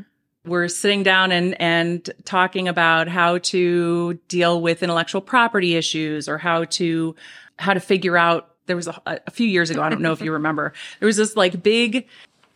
We're 0.49 0.68
sitting 0.68 1.02
down 1.02 1.33
and, 1.33 1.61
and 1.61 2.09
talking 2.25 2.68
about 2.68 3.09
how 3.09 3.38
to 3.38 4.14
deal 4.28 4.61
with 4.61 4.83
intellectual 4.83 5.21
property 5.21 5.75
issues 5.75 6.28
or 6.28 6.38
how 6.38 6.64
to, 6.64 7.16
how 7.59 7.75
to 7.75 7.80
figure 7.80 8.16
out, 8.16 8.52
there 8.66 8.76
was 8.76 8.88
a, 8.88 9.00
a 9.06 9.30
few 9.30 9.47
years 9.47 9.71
ago, 9.71 9.83
I 9.83 9.88
don't 9.88 10.02
know 10.02 10.12
if 10.12 10.21
you 10.21 10.33
remember, 10.35 10.73
there 11.00 11.06
was 11.06 11.16
this 11.16 11.37
like 11.37 11.62
big 11.62 12.06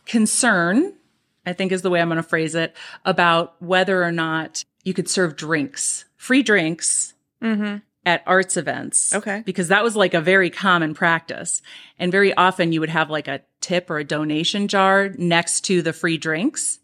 concern, 0.06 0.92
I 1.46 1.52
think 1.52 1.72
is 1.72 1.82
the 1.82 1.90
way 1.90 2.00
I'm 2.00 2.08
going 2.08 2.16
to 2.16 2.22
phrase 2.22 2.54
it, 2.54 2.76
about 3.04 3.60
whether 3.60 4.04
or 4.04 4.12
not 4.12 4.64
you 4.84 4.94
could 4.94 5.08
serve 5.08 5.36
drinks, 5.36 6.04
free 6.16 6.42
drinks 6.42 7.14
mm-hmm 7.42 7.78
at 8.06 8.22
arts 8.26 8.56
events. 8.56 9.14
Okay. 9.14 9.42
Because 9.44 9.68
that 9.68 9.84
was 9.84 9.96
like 9.96 10.14
a 10.14 10.20
very 10.20 10.50
common 10.50 10.94
practice. 10.94 11.60
And 11.98 12.10
very 12.10 12.32
often 12.34 12.72
you 12.72 12.80
would 12.80 12.88
have 12.88 13.10
like 13.10 13.28
a 13.28 13.42
tip 13.60 13.90
or 13.90 13.98
a 13.98 14.04
donation 14.04 14.68
jar 14.68 15.10
next 15.18 15.62
to 15.66 15.82
the 15.82 15.92
free 15.92 16.16
drinks. 16.16 16.78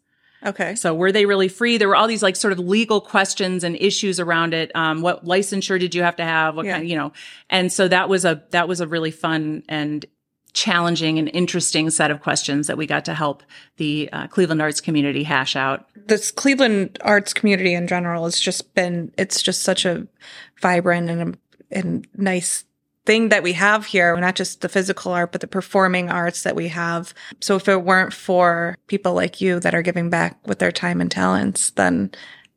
Okay. 0.44 0.74
So 0.74 0.94
were 0.94 1.12
they 1.12 1.24
really 1.26 1.48
free? 1.48 1.78
There 1.78 1.88
were 1.88 1.96
all 1.96 2.06
these 2.06 2.22
like 2.22 2.36
sort 2.36 2.52
of 2.52 2.58
legal 2.58 3.00
questions 3.00 3.64
and 3.64 3.74
issues 3.76 4.20
around 4.20 4.52
it. 4.52 4.70
Um, 4.74 5.00
what 5.00 5.24
licensure 5.24 5.80
did 5.80 5.94
you 5.94 6.02
have 6.02 6.16
to 6.16 6.24
have? 6.24 6.54
What 6.54 6.66
yeah. 6.66 6.74
kind, 6.76 6.88
you 6.88 6.96
know? 6.96 7.12
And 7.48 7.72
so 7.72 7.88
that 7.88 8.08
was 8.08 8.24
a, 8.24 8.44
that 8.50 8.68
was 8.68 8.80
a 8.80 8.86
really 8.86 9.10
fun 9.10 9.62
and 9.68 10.04
challenging 10.56 11.18
and 11.18 11.30
interesting 11.34 11.90
set 11.90 12.10
of 12.10 12.22
questions 12.22 12.66
that 12.66 12.78
we 12.78 12.86
got 12.86 13.04
to 13.04 13.12
help 13.12 13.42
the 13.76 14.08
uh, 14.10 14.26
Cleveland 14.26 14.62
arts 14.62 14.80
community 14.80 15.22
hash 15.22 15.54
out. 15.54 15.86
This 15.94 16.30
Cleveland 16.30 16.98
arts 17.02 17.34
community 17.34 17.74
in 17.74 17.86
general 17.86 18.24
has 18.24 18.40
just 18.40 18.74
been, 18.74 19.12
it's 19.18 19.42
just 19.42 19.62
such 19.62 19.84
a 19.84 20.08
vibrant 20.62 21.10
and, 21.10 21.36
and 21.70 22.08
nice 22.16 22.64
thing 23.04 23.28
that 23.28 23.42
we 23.42 23.52
have 23.52 23.84
here, 23.84 24.16
not 24.16 24.34
just 24.34 24.62
the 24.62 24.68
physical 24.70 25.12
art, 25.12 25.30
but 25.30 25.42
the 25.42 25.46
performing 25.46 26.08
arts 26.08 26.42
that 26.42 26.56
we 26.56 26.68
have. 26.68 27.12
So 27.40 27.56
if 27.56 27.68
it 27.68 27.84
weren't 27.84 28.14
for 28.14 28.78
people 28.86 29.12
like 29.12 29.42
you 29.42 29.60
that 29.60 29.74
are 29.74 29.82
giving 29.82 30.08
back 30.08 30.38
with 30.46 30.58
their 30.58 30.72
time 30.72 31.02
and 31.02 31.10
talents, 31.10 31.68
then 31.70 32.12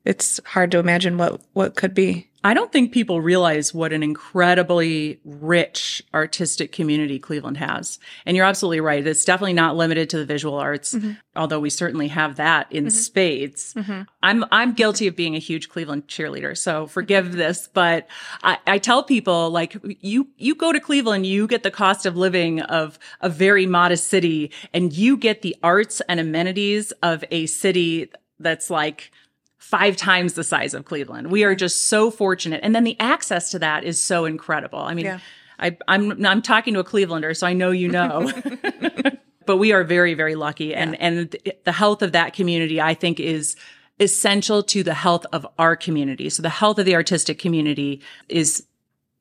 it's 0.05 0.39
hard 0.45 0.71
to 0.71 0.79
imagine 0.79 1.17
what, 1.17 1.41
what 1.51 1.75
could 1.75 1.93
be. 1.93 2.28
I 2.43 2.53
don't 2.53 2.71
think 2.71 2.93
people 2.93 3.21
realize 3.21 3.73
what 3.73 3.91
an 3.91 4.01
incredibly 4.01 5.19
rich 5.25 6.01
artistic 6.13 6.71
community 6.71 7.19
Cleveland 7.19 7.57
has. 7.57 7.99
And 8.25 8.37
you're 8.37 8.45
absolutely 8.45 8.79
right. 8.79 9.05
It's 9.05 9.25
definitely 9.25 9.53
not 9.53 9.75
limited 9.75 10.09
to 10.11 10.17
the 10.17 10.25
visual 10.25 10.57
arts, 10.57 10.93
mm-hmm. 10.93 11.13
although 11.35 11.59
we 11.59 11.69
certainly 11.69 12.07
have 12.07 12.37
that 12.37 12.71
in 12.71 12.85
mm-hmm. 12.85 12.91
spades. 12.91 13.73
Mm-hmm. 13.73 14.03
I'm, 14.23 14.45
I'm 14.51 14.73
guilty 14.73 15.07
of 15.07 15.15
being 15.15 15.35
a 15.35 15.39
huge 15.39 15.69
Cleveland 15.69 16.07
cheerleader. 16.07 16.57
So 16.57 16.87
forgive 16.87 17.33
this, 17.33 17.67
but 17.67 18.07
I, 18.41 18.57
I 18.65 18.77
tell 18.77 19.03
people 19.03 19.49
like 19.49 19.75
you, 20.01 20.29
you 20.37 20.55
go 20.55 20.71
to 20.71 20.79
Cleveland, 20.79 21.25
you 21.25 21.45
get 21.47 21.63
the 21.63 21.71
cost 21.71 22.05
of 22.05 22.15
living 22.15 22.61
of 22.61 22.97
a 23.19 23.29
very 23.29 23.65
modest 23.65 24.07
city 24.07 24.51
and 24.73 24.93
you 24.93 25.17
get 25.17 25.41
the 25.41 25.57
arts 25.61 26.01
and 26.07 26.19
amenities 26.19 26.91
of 27.03 27.23
a 27.31 27.47
city 27.47 28.11
that's 28.39 28.69
like, 28.69 29.11
five 29.59 29.95
times 29.95 30.33
the 30.33 30.43
size 30.43 30.73
of 30.73 30.85
Cleveland. 30.85 31.31
We 31.31 31.43
are 31.43 31.53
just 31.53 31.83
so 31.89 32.09
fortunate. 32.09 32.61
And 32.63 32.73
then 32.73 32.85
the 32.85 32.99
access 32.99 33.51
to 33.51 33.59
that 33.59 33.83
is 33.83 34.01
so 34.01 34.25
incredible. 34.25 34.79
I 34.79 34.93
mean, 34.93 35.05
yeah. 35.05 35.19
I, 35.59 35.77
I'm, 35.87 36.25
I'm 36.25 36.41
talking 36.41 36.73
to 36.73 36.79
a 36.79 36.83
Clevelander, 36.83 37.35
so 37.35 37.45
I 37.45 37.53
know 37.53 37.71
you 37.71 37.89
know. 37.89 38.31
but 39.45 39.57
we 39.57 39.73
are 39.73 39.83
very, 39.83 40.13
very 40.13 40.35
lucky. 40.35 40.73
And, 40.73 40.91
yeah. 40.91 40.97
and 40.99 41.37
the 41.65 41.71
health 41.71 42.01
of 42.01 42.13
that 42.13 42.33
community, 42.33 42.79
I 42.79 42.93
think 42.93 43.19
is 43.19 43.57
essential 43.99 44.63
to 44.63 44.81
the 44.81 44.93
health 44.93 45.25
of 45.33 45.45
our 45.59 45.75
community. 45.75 46.29
So 46.29 46.41
the 46.41 46.49
health 46.49 46.79
of 46.79 46.85
the 46.85 46.95
artistic 46.95 47.37
community 47.37 48.01
is 48.29 48.65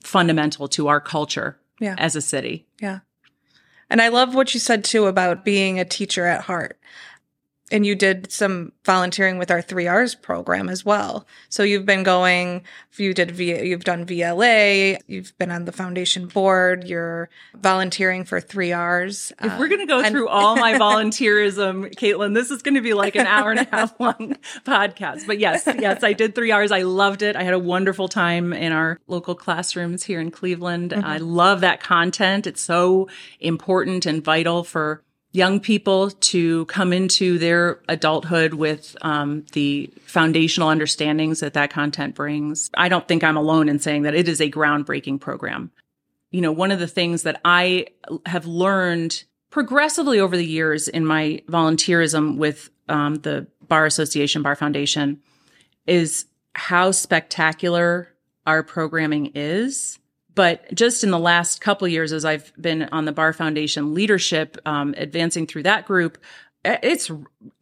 fundamental 0.02 0.68
to 0.68 0.86
our 0.86 1.00
culture 1.00 1.58
yeah. 1.80 1.96
as 1.98 2.14
a 2.14 2.20
city. 2.20 2.66
Yeah. 2.80 3.00
And 3.90 4.00
I 4.00 4.08
love 4.08 4.34
what 4.34 4.54
you 4.54 4.60
said 4.60 4.84
too 4.84 5.06
about 5.06 5.44
being 5.44 5.80
a 5.80 5.84
teacher 5.84 6.26
at 6.26 6.42
heart 6.42 6.78
and 7.70 7.84
you 7.84 7.94
did 7.94 8.30
some 8.32 8.72
volunteering 8.84 9.38
with 9.38 9.50
our 9.50 9.62
3Rs 9.62 10.20
program 10.20 10.68
as 10.68 10.84
well. 10.84 11.26
So 11.48 11.62
you've 11.62 11.86
been 11.86 12.02
going, 12.02 12.62
you 12.96 13.14
did 13.14 13.30
v, 13.30 13.66
you've 13.66 13.84
done 13.84 14.06
VLA, 14.06 14.98
you've 15.06 15.36
been 15.38 15.50
on 15.50 15.64
the 15.64 15.72
foundation 15.72 16.26
board, 16.26 16.84
you're 16.84 17.28
volunteering 17.54 18.24
for 18.24 18.40
3Rs. 18.40 19.32
If 19.42 19.58
we're 19.58 19.68
going 19.68 19.80
to 19.80 19.86
go 19.86 20.00
uh, 20.00 20.10
through 20.10 20.28
all 20.28 20.56
my 20.56 20.74
volunteerism, 20.78 21.94
Caitlin, 21.94 22.34
this 22.34 22.50
is 22.50 22.62
going 22.62 22.74
to 22.74 22.80
be 22.80 22.94
like 22.94 23.16
an 23.16 23.26
hour 23.26 23.50
and 23.50 23.60
a 23.60 23.68
half 23.70 23.98
long 24.00 24.36
podcast. 24.64 25.26
But 25.26 25.38
yes, 25.38 25.64
yes, 25.78 26.02
I 26.02 26.12
did 26.12 26.34
3Rs. 26.34 26.72
I 26.72 26.82
loved 26.82 27.22
it. 27.22 27.36
I 27.36 27.42
had 27.42 27.54
a 27.54 27.58
wonderful 27.58 28.08
time 28.08 28.52
in 28.52 28.72
our 28.72 28.98
local 29.06 29.34
classrooms 29.34 30.04
here 30.04 30.20
in 30.20 30.30
Cleveland. 30.30 30.92
Mm-hmm. 30.92 31.04
I 31.04 31.18
love 31.18 31.60
that 31.60 31.80
content. 31.80 32.46
It's 32.46 32.62
so 32.62 33.08
important 33.40 34.06
and 34.06 34.24
vital 34.24 34.64
for 34.64 35.02
young 35.32 35.60
people 35.60 36.10
to 36.10 36.64
come 36.66 36.92
into 36.92 37.38
their 37.38 37.80
adulthood 37.88 38.54
with 38.54 38.96
um, 39.02 39.44
the 39.52 39.92
foundational 40.00 40.68
understandings 40.68 41.40
that 41.40 41.54
that 41.54 41.70
content 41.70 42.14
brings. 42.14 42.70
I 42.74 42.88
don't 42.88 43.06
think 43.06 43.22
I'm 43.22 43.36
alone 43.36 43.68
in 43.68 43.78
saying 43.78 44.02
that 44.02 44.14
it 44.14 44.28
is 44.28 44.40
a 44.40 44.50
groundbreaking 44.50 45.20
program. 45.20 45.70
You 46.30 46.40
know, 46.40 46.52
one 46.52 46.70
of 46.70 46.78
the 46.78 46.86
things 46.86 47.22
that 47.22 47.40
I 47.44 47.86
have 48.26 48.46
learned 48.46 49.24
progressively 49.50 50.20
over 50.20 50.36
the 50.36 50.46
years 50.46 50.88
in 50.88 51.04
my 51.06 51.42
volunteerism 51.48 52.36
with 52.36 52.70
um, 52.88 53.16
the 53.16 53.46
Bar 53.66 53.86
Association, 53.86 54.42
Bar 54.42 54.56
Foundation, 54.56 55.20
is 55.86 56.26
how 56.54 56.90
spectacular 56.90 58.08
our 58.46 58.62
programming 58.62 59.32
is. 59.34 59.98
But 60.38 60.72
just 60.72 61.02
in 61.02 61.10
the 61.10 61.18
last 61.18 61.60
couple 61.60 61.88
years, 61.88 62.12
as 62.12 62.24
I've 62.24 62.52
been 62.60 62.84
on 62.92 63.06
the 63.06 63.12
Bar 63.12 63.32
Foundation 63.32 63.92
leadership, 63.92 64.56
um, 64.64 64.94
advancing 64.96 65.48
through 65.48 65.64
that 65.64 65.84
group, 65.84 66.16
it's 66.64 67.10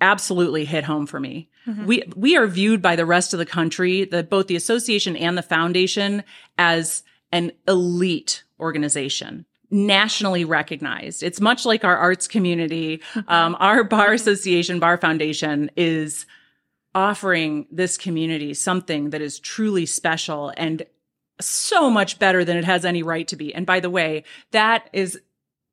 absolutely 0.02 0.66
hit 0.66 0.85
home 0.85 1.06
for 1.06 1.18
me. 1.18 1.49
Mm-hmm. 1.66 1.87
We 1.87 2.02
we 2.14 2.37
are 2.37 2.47
viewed 2.47 2.83
by 2.83 2.95
the 2.95 3.06
rest 3.06 3.33
of 3.33 3.38
the 3.38 3.47
country, 3.47 4.04
the 4.04 4.23
both 4.23 4.49
the 4.49 4.56
association 4.56 5.16
and 5.16 5.38
the 5.38 5.42
foundation, 5.42 6.23
as 6.59 7.02
an 7.33 7.52
elite 7.66 8.45
organization 8.61 9.47
nationally 9.71 10.45
recognized. 10.45 11.23
It's 11.23 11.40
much 11.40 11.64
like 11.64 11.83
our 11.83 11.97
arts 11.97 12.28
community. 12.28 13.00
Um, 13.26 13.56
our 13.59 13.85
bar 13.85 14.12
association, 14.12 14.80
bar 14.80 14.99
foundation 14.99 15.71
is 15.78 16.26
offering 16.95 17.66
this 17.71 17.97
community 17.97 18.52
something 18.52 19.11
that 19.11 19.23
is 19.23 19.38
truly 19.38 19.87
special 19.87 20.52
and 20.59 20.85
so 21.40 21.90
much 21.90 22.18
better 22.18 22.44
than 22.44 22.56
it 22.56 22.64
has 22.64 22.84
any 22.84 23.02
right 23.02 23.28
to 23.28 23.36
be. 23.36 23.54
And 23.54 23.66
by 23.66 23.80
the 23.80 23.90
way, 23.90 24.24
that 24.52 24.88
is 24.92 25.18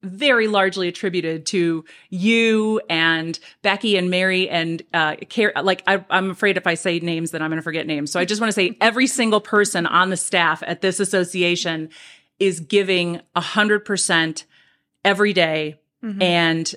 very 0.03 0.47
largely 0.47 0.89
attributed 0.89 1.45
to 1.45 1.85
you 2.09 2.81
and 2.89 3.39
Becky 3.61 3.97
and 3.97 4.09
Mary 4.09 4.49
and 4.49 4.83
uh, 4.93 5.15
Car- 5.33 5.53
like 5.63 5.81
I, 5.87 6.03
I'm 6.09 6.29
afraid 6.29 6.57
if 6.57 6.67
I 6.67 6.73
say 6.73 6.99
names, 6.99 7.31
then 7.31 7.41
I'm 7.41 7.49
going 7.49 7.57
to 7.57 7.63
forget 7.63 7.87
names. 7.87 8.11
So 8.11 8.19
I 8.19 8.25
just 8.25 8.41
want 8.41 8.49
to 8.49 8.53
say 8.53 8.77
every 8.81 9.07
single 9.07 9.39
person 9.39 9.85
on 9.85 10.09
the 10.09 10.17
staff 10.17 10.61
at 10.67 10.81
this 10.81 10.99
association 10.99 11.89
is 12.37 12.59
giving 12.59 13.21
a 13.35 13.41
hundred 13.41 13.85
percent 13.85 14.45
every 15.05 15.31
day 15.31 15.79
mm-hmm. 16.03 16.21
and 16.21 16.75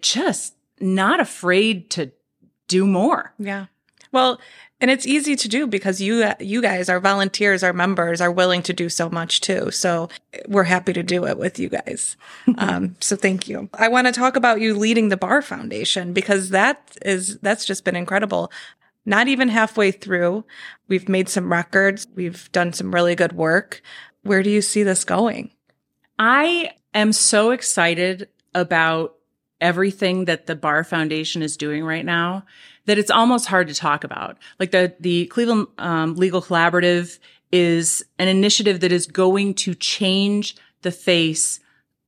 just 0.00 0.54
not 0.80 1.18
afraid 1.18 1.90
to 1.90 2.12
do 2.68 2.86
more. 2.86 3.32
Yeah. 3.38 3.66
Well, 4.12 4.40
and 4.80 4.90
it's 4.90 5.06
easy 5.06 5.34
to 5.36 5.48
do 5.48 5.66
because 5.66 6.00
you 6.00 6.32
you 6.38 6.62
guys 6.62 6.88
our 6.88 7.00
volunteers 7.00 7.62
our 7.62 7.72
members 7.72 8.20
are 8.20 8.30
willing 8.30 8.62
to 8.62 8.72
do 8.72 8.88
so 8.88 9.10
much 9.10 9.40
too. 9.40 9.70
So 9.70 10.08
we're 10.46 10.64
happy 10.64 10.92
to 10.92 11.02
do 11.02 11.26
it 11.26 11.38
with 11.38 11.58
you 11.58 11.68
guys. 11.68 12.16
Um, 12.58 12.96
so 12.98 13.14
thank 13.14 13.48
you. 13.48 13.68
I 13.74 13.88
want 13.88 14.06
to 14.08 14.12
talk 14.12 14.34
about 14.34 14.60
you 14.60 14.74
leading 14.74 15.10
the 15.10 15.16
bar 15.16 15.42
foundation 15.42 16.12
because 16.12 16.50
that 16.50 16.96
is 17.02 17.38
that's 17.38 17.64
just 17.64 17.84
been 17.84 17.94
incredible. 17.94 18.50
Not 19.04 19.28
even 19.28 19.48
halfway 19.48 19.92
through 19.92 20.44
we've 20.88 21.08
made 21.08 21.28
some 21.28 21.52
records. 21.52 22.06
We've 22.14 22.50
done 22.52 22.72
some 22.72 22.92
really 22.92 23.14
good 23.14 23.32
work. 23.32 23.82
Where 24.22 24.42
do 24.42 24.50
you 24.50 24.62
see 24.62 24.82
this 24.82 25.04
going? 25.04 25.50
I 26.18 26.72
am 26.94 27.12
so 27.12 27.50
excited 27.50 28.28
about 28.54 29.14
everything 29.60 30.26
that 30.26 30.46
the 30.46 30.56
bar 30.56 30.84
foundation 30.84 31.42
is 31.42 31.56
doing 31.56 31.84
right 31.84 32.04
now 32.04 32.44
that 32.86 32.98
it's 32.98 33.10
almost 33.10 33.46
hard 33.46 33.68
to 33.68 33.74
talk 33.74 34.02
about. 34.02 34.38
Like 34.58 34.70
the, 34.70 34.94
the 34.98 35.26
Cleveland 35.26 35.66
um, 35.76 36.16
Legal 36.16 36.40
Collaborative 36.40 37.18
is 37.52 38.04
an 38.18 38.28
initiative 38.28 38.80
that 38.80 38.92
is 38.92 39.06
going 39.06 39.54
to 39.54 39.74
change 39.74 40.56
the 40.82 40.90
face 40.90 41.60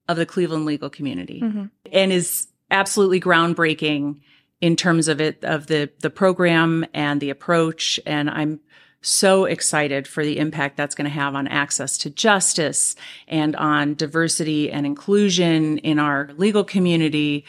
of 0.08 0.16
the 0.16 0.26
Cleveland 0.26 0.64
legal 0.64 0.90
community 0.90 1.40
mm-hmm. 1.40 1.66
and 1.92 2.12
is 2.12 2.48
absolutely 2.70 3.20
groundbreaking 3.20 4.20
in 4.60 4.76
terms 4.76 5.08
of 5.08 5.20
it, 5.20 5.44
of 5.44 5.66
the, 5.66 5.90
the 6.00 6.10
program 6.10 6.86
and 6.94 7.20
the 7.20 7.30
approach. 7.30 8.00
And 8.06 8.30
I'm 8.30 8.60
so 9.02 9.44
excited 9.44 10.06
for 10.06 10.24
the 10.24 10.38
impact 10.38 10.76
that's 10.76 10.94
going 10.94 11.06
to 11.06 11.10
have 11.10 11.34
on 11.34 11.48
access 11.48 11.96
to 11.98 12.10
justice 12.10 12.96
and 13.26 13.56
on 13.56 13.94
diversity 13.94 14.70
and 14.70 14.84
inclusion 14.84 15.78
in 15.78 15.98
our 15.98 16.30
legal 16.36 16.64
community 16.64 17.44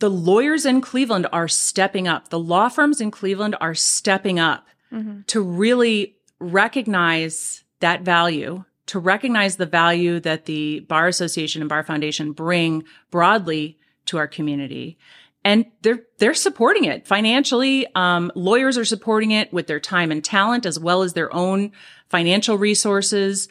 the 0.00 0.10
lawyers 0.10 0.66
in 0.66 0.80
Cleveland 0.80 1.26
are 1.32 1.46
stepping 1.46 2.08
up. 2.08 2.30
The 2.30 2.38
law 2.38 2.68
firms 2.68 3.00
in 3.00 3.10
Cleveland 3.10 3.54
are 3.60 3.74
stepping 3.74 4.40
up 4.40 4.66
mm-hmm. 4.92 5.20
to 5.28 5.40
really 5.40 6.16
recognize 6.40 7.62
that 7.80 8.00
value, 8.02 8.64
to 8.86 8.98
recognize 8.98 9.56
the 9.56 9.66
value 9.66 10.18
that 10.20 10.46
the 10.46 10.80
Bar 10.80 11.06
Association 11.06 11.62
and 11.62 11.68
Bar 11.68 11.84
Foundation 11.84 12.32
bring 12.32 12.84
broadly 13.10 13.78
to 14.06 14.16
our 14.16 14.26
community. 14.26 14.98
And 15.44 15.66
they're, 15.82 16.04
they're 16.18 16.34
supporting 16.34 16.84
it 16.84 17.06
financially. 17.06 17.86
Um, 17.94 18.30
lawyers 18.34 18.76
are 18.76 18.84
supporting 18.84 19.30
it 19.30 19.52
with 19.52 19.66
their 19.66 19.80
time 19.80 20.10
and 20.12 20.22
talent 20.22 20.66
as 20.66 20.78
well 20.78 21.02
as 21.02 21.14
their 21.14 21.34
own 21.34 21.72
financial 22.08 22.58
resources. 22.58 23.48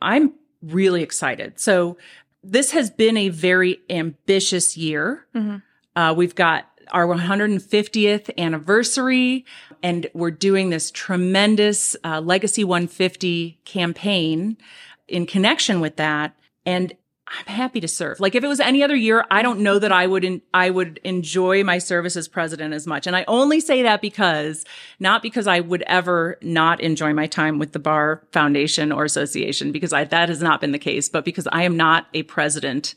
I'm 0.00 0.34
really 0.62 1.02
excited. 1.02 1.58
So 1.58 1.96
this 2.44 2.72
has 2.72 2.90
been 2.90 3.16
a 3.16 3.28
very 3.28 3.80
ambitious 3.90 4.76
year. 4.76 5.26
Mm-hmm. 5.34 5.56
Uh, 5.98 6.12
we've 6.14 6.34
got 6.34 6.68
our 6.92 7.06
150th 7.06 8.30
anniversary, 8.38 9.44
and 9.82 10.08
we're 10.14 10.30
doing 10.30 10.70
this 10.70 10.90
tremendous 10.90 11.96
uh, 12.04 12.20
Legacy 12.20 12.64
150 12.64 13.60
campaign 13.64 14.56
in 15.08 15.26
connection 15.26 15.80
with 15.80 15.96
that. 15.96 16.36
And 16.66 16.94
I'm 17.38 17.46
happy 17.46 17.80
to 17.80 17.88
serve. 17.88 18.20
Like 18.20 18.34
if 18.34 18.44
it 18.44 18.48
was 18.48 18.60
any 18.60 18.82
other 18.82 18.94
year, 18.94 19.24
I 19.30 19.42
don't 19.42 19.60
know 19.60 19.78
that 19.78 19.92
I 19.92 20.06
would 20.06 20.24
in, 20.24 20.42
I 20.52 20.70
would 20.70 21.00
enjoy 21.02 21.64
my 21.64 21.78
service 21.78 22.16
as 22.16 22.28
president 22.28 22.74
as 22.74 22.86
much. 22.86 23.06
And 23.06 23.16
I 23.16 23.24
only 23.26 23.60
say 23.60 23.82
that 23.82 24.00
because 24.00 24.64
not 25.00 25.22
because 25.22 25.46
I 25.46 25.60
would 25.60 25.82
ever 25.82 26.38
not 26.42 26.80
enjoy 26.80 27.14
my 27.14 27.26
time 27.26 27.58
with 27.58 27.72
the 27.72 27.78
Bar 27.78 28.22
Foundation 28.32 28.92
or 28.92 29.04
Association 29.04 29.72
because 29.72 29.92
I, 29.92 30.04
that 30.04 30.28
has 30.28 30.42
not 30.42 30.60
been 30.60 30.72
the 30.72 30.78
case, 30.78 31.08
but 31.08 31.24
because 31.24 31.48
I 31.50 31.62
am 31.62 31.76
not 31.76 32.06
a 32.12 32.22
president 32.24 32.94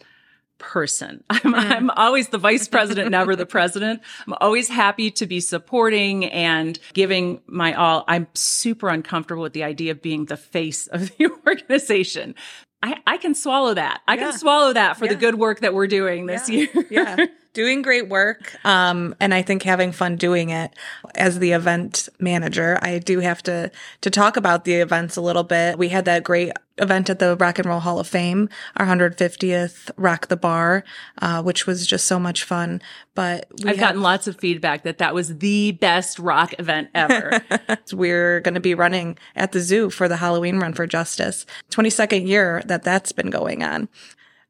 person. 0.58 1.24
I'm, 1.30 1.39
mm. 1.39 1.54
I'm 1.54 1.89
always 1.91 2.30
the 2.30 2.38
vice 2.38 2.67
president, 2.67 3.12
never 3.12 3.36
the 3.36 3.45
president. 3.45 4.02
I'm 4.28 4.36
always 4.41 4.67
happy 4.67 5.12
to 5.12 5.26
be 5.26 5.39
supporting 5.39 6.26
and 6.26 6.80
giving 6.93 7.41
my 7.48 7.74
all. 7.74 8.04
I'm 8.08 8.28
super 8.34 8.89
uncomfortable 8.89 9.43
with 9.43 9.54
the 9.54 9.63
idea 9.63 9.91
of 9.91 10.02
being 10.02 10.26
the 10.26 10.38
face 10.38 10.88
of 10.88 11.15
the 11.17 11.30
organization. 11.48 12.36
I, 12.84 13.02
I 13.08 13.18
can 13.18 13.34
swallow 13.34 13.74
that. 13.74 14.02
I 14.08 14.16
yeah. 14.16 14.32
can 14.32 14.40
swallow 14.40 14.74
that 14.74 14.98
for 14.98 15.06
yeah. 15.06 15.14
the 15.14 15.18
good 15.18 15.36
work 15.36 15.62
that 15.62 15.74
we're 15.74 15.88
doing 15.88 16.26
this 16.26 16.50
yeah. 16.50 16.68
year. 16.74 16.88
yeah. 16.90 17.26
Doing 17.56 17.82
great 17.82 18.10
work. 18.10 18.54
Um, 18.65 19.15
and 19.22 19.34
I 19.34 19.41
think 19.41 19.63
having 19.63 19.94
fun 19.94 20.18
doing 20.18 20.50
it 20.50 20.74
as 21.15 21.39
the 21.39 21.54
event 21.54 22.10
manager, 22.20 22.78
I 22.82 23.00
do 23.00 23.20
have 23.22 23.41
to, 23.44 23.72
to 24.02 24.10
talk 24.10 24.36
about 24.36 24.65
the 24.65 24.74
events 24.74 25.15
a 25.15 25.22
little 25.22 25.44
bit. 25.44 25.78
We 25.78 25.88
had 25.88 26.04
that 26.04 26.26
great 26.26 26.52
event 26.78 27.10
at 27.10 27.20
the 27.20 27.38
Rock 27.38 27.58
and 27.58 27.65
Roll 27.65 27.80
Hall 27.80 27.98
of 27.98 28.08
Fame, 28.08 28.50
our 28.76 28.86
150th 28.86 29.89
Rock 29.96 30.28
the 30.28 30.36
Bar, 30.36 30.84
uh, 31.22 31.41
which 31.44 31.65
was 31.65 31.88
just 31.88 32.08
so 32.08 32.20
much 32.20 32.44
fun. 32.44 32.82
But 33.13 33.48
I've 33.62 33.68
have, 33.68 33.78
gotten 33.78 34.02
lots 34.02 34.28
of 34.28 34.38
feedback 34.38 34.84
that 34.84 34.98
that 34.98 35.13
was 35.13 35.38
the 35.38 35.72
best 35.72 36.20
rock 36.20 36.54
event 36.60 36.89
ever. 36.94 37.41
We're 37.94 38.41
going 38.41 38.56
to 38.56 38.60
be 38.60 38.76
running 38.76 39.18
at 39.34 39.54
the 39.54 39.62
zoo 39.62 39.89
for 39.89 40.10
the 40.10 40.18
Halloween 40.18 40.60
Run 40.60 40.74
for 40.74 40.86
Justice. 40.86 41.46
22nd 41.72 42.28
year 42.28 42.62
that 42.65 42.84
that's 42.84 43.13
been 43.13 43.30
going 43.30 43.63
on. 43.63 43.88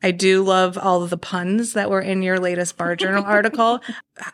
I 0.06 0.12
do 0.12 0.44
love 0.44 0.78
all 0.78 1.02
of 1.02 1.10
the 1.10 1.18
puns 1.18 1.74
that 1.74 1.89
were 1.89 2.00
in 2.00 2.22
your 2.22 2.39
latest 2.39 2.78
Bar 2.78 2.96
Journal 2.96 3.24
article. 3.26 3.82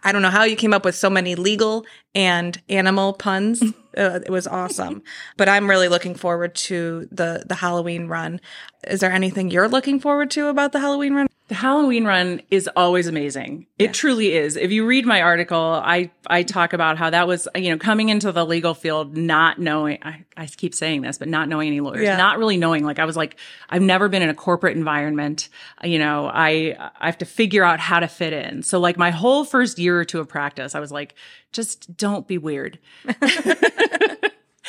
I 0.04 0.12
don't 0.12 0.22
know 0.22 0.30
how 0.30 0.44
you 0.44 0.58
came 0.58 0.74
up 0.74 0.84
with 0.84 0.96
so 0.96 1.10
many 1.10 1.36
legal 1.36 1.86
and 2.14 2.62
animal 2.68 3.14
puns. 3.14 3.64
Uh, 3.98 4.22
it 4.26 4.30
was 4.30 4.48
awesome. 4.48 5.04
But 5.36 5.50
I'm 5.50 5.70
really 5.70 5.90
looking 5.90 6.16
forward 6.16 6.56
to 6.56 7.10
the 7.12 7.44
the 7.46 7.56
Halloween 7.56 8.08
run. 8.08 8.40
Is 8.88 9.02
there 9.02 9.12
anything 9.12 9.52
you're 9.52 9.68
looking 9.68 10.00
forward 10.00 10.32
to 10.32 10.48
about 10.48 10.72
the 10.72 10.80
Halloween 10.80 11.14
run? 11.14 11.28
The 11.52 11.58
Halloween 11.58 12.06
run 12.06 12.42
is 12.50 12.70
always 12.78 13.08
amazing. 13.08 13.68
It 13.78 13.84
yeah. 13.84 13.92
truly 13.92 14.32
is. 14.32 14.56
If 14.56 14.72
you 14.72 14.86
read 14.86 15.06
my 15.06 15.22
article, 15.22 15.60
I 15.60 16.10
I 16.26 16.44
talk 16.44 16.72
about 16.72 16.98
how 16.98 17.10
that 17.10 17.28
was, 17.28 17.46
you 17.56 17.72
know, 17.72 17.78
coming 17.78 18.08
into 18.08 18.32
the 18.32 18.46
legal 18.46 18.74
field 18.74 19.18
not 19.18 19.60
knowing 19.60 19.98
I, 20.02 20.24
I 20.38 20.46
keep 20.46 20.74
saying 20.74 21.02
this, 21.02 21.18
but 21.18 21.28
not 21.28 21.50
knowing 21.50 21.68
any 21.68 21.82
lawyers, 21.82 22.04
yeah. 22.04 22.16
not 22.16 22.38
really 22.38 22.56
knowing 22.56 22.86
like 22.86 23.00
I 23.00 23.06
was 23.06 23.18
like 23.18 23.36
I've 23.70 23.82
never 23.82 24.08
been 24.08 24.22
in 24.22 24.30
a 24.30 24.34
corporate 24.34 24.78
environment. 24.78 25.50
You 25.84 26.00
know, 26.00 26.32
I 26.34 26.78
I 26.98 27.08
have 27.08 27.18
to 27.18 27.26
figure 27.26 27.66
out 27.66 27.82
how 27.82 28.00
to 28.00 28.08
fit 28.08 28.32
in. 28.32 28.64
So 28.64 28.80
like 28.80 28.98
my 28.98 29.10
whole 29.10 29.44
first 29.44 29.78
year 29.78 30.00
or 30.00 30.06
two 30.06 30.22
of 30.22 30.30
practice, 30.30 30.74
I 30.74 30.80
was 30.80 30.94
like 30.94 31.16
just 31.52 31.98
don't 31.98 32.30
be 32.30 32.38
weird. 32.38 32.80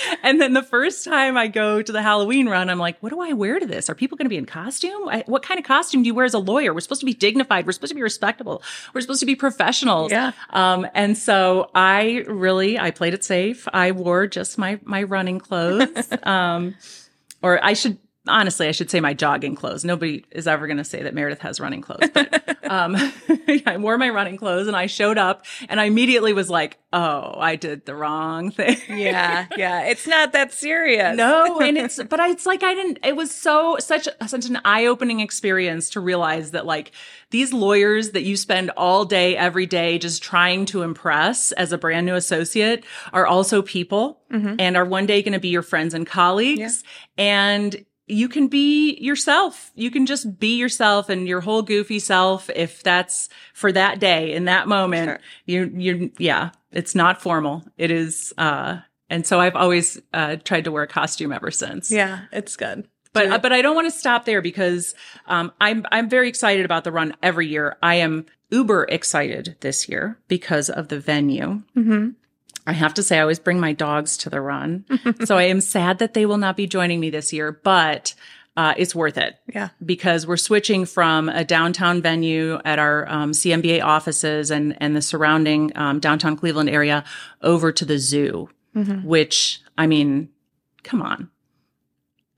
and 0.23 0.41
then 0.41 0.53
the 0.53 0.62
first 0.62 1.05
time 1.05 1.37
I 1.37 1.49
go 1.49 1.83
to 1.83 1.93
the 1.93 2.03
Halloween 2.03 2.49
run, 2.49 2.71
I'm 2.71 2.79
like, 2.79 2.97
what 3.01 3.11
do 3.11 3.21
I 3.21 3.33
wear 3.33 3.59
to 3.59 3.67
this? 3.67 3.88
Are 3.91 3.95
people 3.95 4.17
going 4.17 4.27
to 4.27 4.31
be 4.31 4.37
in 4.37 4.47
costume? 4.47 5.09
I, 5.09 5.25
what 5.27 5.43
kind 5.43 5.59
of 5.59 5.67
costume 5.67 6.03
do 6.03 6.07
you 6.07 6.15
wear 6.15 6.25
as 6.25 6.35
a 6.35 6.38
lawyer? 6.38 6.73
We're 6.75 6.81
supposed 6.81 7.01
to 7.01 7.07
be 7.07 7.15
dignified. 7.15 7.67
We're 7.67 7.73
supposed 7.73 7.91
to 7.91 7.97
be 7.97 8.03
respectable. 8.03 8.62
We're 8.95 9.01
supposed 9.01 9.21
to 9.21 9.27
be 9.27 9.37
professionals. 9.37 10.12
Yeah. 10.12 10.33
Um, 10.51 10.87
and 10.95 11.17
so 11.17 11.71
I 11.75 12.25
really, 12.29 12.79
I 12.79 12.91
played 12.91 13.15
it 13.15 13.25
safe. 13.25 13.69
I 13.73 13.93
wore 13.93 14.27
just 14.27 14.59
my, 14.59 14.81
my 14.85 15.03
running 15.03 15.38
clothes. 15.38 16.09
um, 16.23 16.75
or 17.43 17.62
I 17.65 17.73
should 17.73 17.99
honestly, 18.29 18.69
I 18.69 18.73
should 18.73 18.91
say 18.91 19.01
my 19.01 19.15
jogging 19.15 19.55
clothes. 19.55 19.85
Nobody 19.85 20.25
is 20.31 20.47
ever 20.47 20.67
going 20.67 20.77
to 20.77 20.85
say 20.85 21.03
that 21.03 21.15
Meredith 21.15 21.41
has 21.41 21.59
running 21.59 21.81
clothes. 21.81 22.09
But 22.13 22.57
um, 22.71 22.97
I 23.67 23.77
wore 23.79 23.99
my 23.99 24.11
running 24.11 24.37
clothes 24.37 24.69
and 24.69 24.77
I 24.77 24.87
showed 24.87 25.19
up 25.19 25.45
and 25.69 25.81
I 25.81 25.85
immediately 25.85 26.33
was 26.33 26.49
like, 26.49 26.79
oh, 26.93 27.35
I 27.39 27.57
did 27.57 27.85
the 27.85 27.95
wrong 27.95 28.51
thing. 28.51 28.77
yeah, 28.89 29.47
yeah. 29.57 29.83
It's 29.83 30.07
not 30.07 30.33
that 30.33 30.53
serious. 30.53 31.17
No, 31.17 31.59
and 31.61 31.77
it's 31.77 32.03
but 32.03 32.21
it's 32.21 32.47
like 32.47 32.63
I 32.63 32.75
didn't. 32.75 32.99
It 33.05 33.17
was 33.17 33.35
so 33.35 33.77
such 33.81 34.07
such 34.27 34.47
an 34.47 34.61
eye 34.65 34.87
opening 34.87 35.21
experience 35.21 35.91
to 35.91 36.01
realize 36.01 36.53
that 36.53 36.65
like 36.65 36.93
these 37.31 37.53
lawyers 37.53 38.11
that 38.11 38.23
you 38.23 38.37
spend 38.37 38.71
all 38.77 39.05
day 39.05 39.37
every 39.37 39.67
day 39.67 39.99
just 39.99 40.23
trying 40.23 40.67
to 40.67 40.83
impress 40.83 41.51
as 41.53 41.73
a 41.73 41.79
brand 41.79 42.07
new 42.07 42.15
associate 42.15 42.85
are 43.13 43.27
also 43.27 43.63
people 43.63 44.21
mm-hmm. 44.31 44.55
and 44.59 44.77
are 44.77 44.85
one 44.85 45.07
day 45.07 45.23
going 45.23 45.33
to 45.33 45.41
be 45.41 45.49
your 45.49 45.63
friends 45.63 45.95
and 45.95 46.07
colleagues 46.07 46.85
yeah. 47.17 47.25
and 47.25 47.85
you 48.12 48.29
can 48.29 48.48
be 48.48 48.94
yourself. 48.98 49.72
You 49.75 49.90
can 49.90 50.07
just 50.07 50.38
be 50.38 50.57
yourself 50.57 51.09
and 51.09 51.27
your 51.27 51.40
whole 51.40 51.62
goofy 51.62 51.98
self 51.98 52.51
if 52.51 52.83
that's 52.83 53.29
for 53.55 53.72
that 53.72 53.98
day 53.98 54.35
in 54.35 54.44
that 54.44 54.68
moment. 54.68 55.09
Sure. 55.09 55.20
You 55.46 55.72
you 55.75 56.12
yeah, 56.18 56.51
it's 56.70 56.94
not 56.94 57.22
formal. 57.22 57.64
It 57.77 57.90
is 57.90 58.33
uh 58.38 58.79
and 59.09 59.27
so 59.27 59.40
I've 59.40 59.57
always 59.57 60.01
uh 60.12 60.37
tried 60.37 60.64
to 60.64 60.72
wear 60.72 60.83
a 60.83 60.88
costume 60.88 61.33
ever 61.33 61.51
since. 61.51 61.90
Yeah, 61.90 62.20
it's 62.33 62.57
good. 62.57 62.87
But 63.14 63.31
uh, 63.31 63.38
but 63.38 63.53
I 63.53 63.62
don't 63.62 63.75
want 63.75 63.92
to 63.92 63.98
stop 63.98 64.25
there 64.25 64.42
because 64.42 64.94
um 65.27 65.53
I'm 65.61 65.87
I'm 65.90 66.09
very 66.09 66.29
excited 66.29 66.64
about 66.64 66.85
the 66.85 66.92
run 66.92 67.16
every 67.22 67.48
year. 67.48 67.77
I 67.83 67.96
am 67.96 68.27
uber 68.51 68.85
excited 68.90 69.57
this 69.61 69.88
year 69.88 70.18
because 70.29 70.68
of 70.68 70.88
the 70.88 71.01
venue. 71.01 71.62
Mm-hmm. 71.77 72.11
I 72.66 72.72
have 72.72 72.94
to 72.94 73.03
say, 73.03 73.18
I 73.18 73.22
always 73.22 73.38
bring 73.38 73.61
my 73.61 73.72
dogs 73.72 74.16
to 74.18 74.31
the 74.31 74.40
run. 74.40 74.85
so 75.25 75.37
I 75.37 75.44
am 75.44 75.61
sad 75.61 75.98
that 75.98 76.14
they 76.14 76.27
will 76.27 76.38
not 76.38 76.57
be 76.57 76.66
joining 76.66 77.01
me 77.01 77.11
this 77.11 77.33
year, 77.33 77.53
but 77.53 78.14
uh, 78.57 78.75
it's 78.77 78.94
worth 78.94 79.18
it. 79.18 79.37
Yeah. 79.53 79.70
Because 79.85 80.27
we're 80.27 80.37
switching 80.37 80.85
from 80.85 81.29
a 81.29 81.44
downtown 81.44 82.03
venue 82.03 82.59
at 82.64 82.79
our 82.79 83.09
um, 83.09 83.33
CMBA 83.33 83.83
offices 83.83 84.51
and, 84.51 84.77
and 84.81 84.94
the 84.94 85.03
surrounding 85.03 85.72
um, 85.75 86.01
downtown 86.01 86.37
Cleveland 86.37 86.68
area 86.68 87.05
over 87.40 87.72
to 87.72 87.85
the 87.85 87.98
zoo, 87.98 88.48
mm-hmm. 88.77 89.07
which, 89.07 89.61
I 89.77 89.87
mean, 89.87 90.29
come 90.83 91.03
on. 91.03 91.31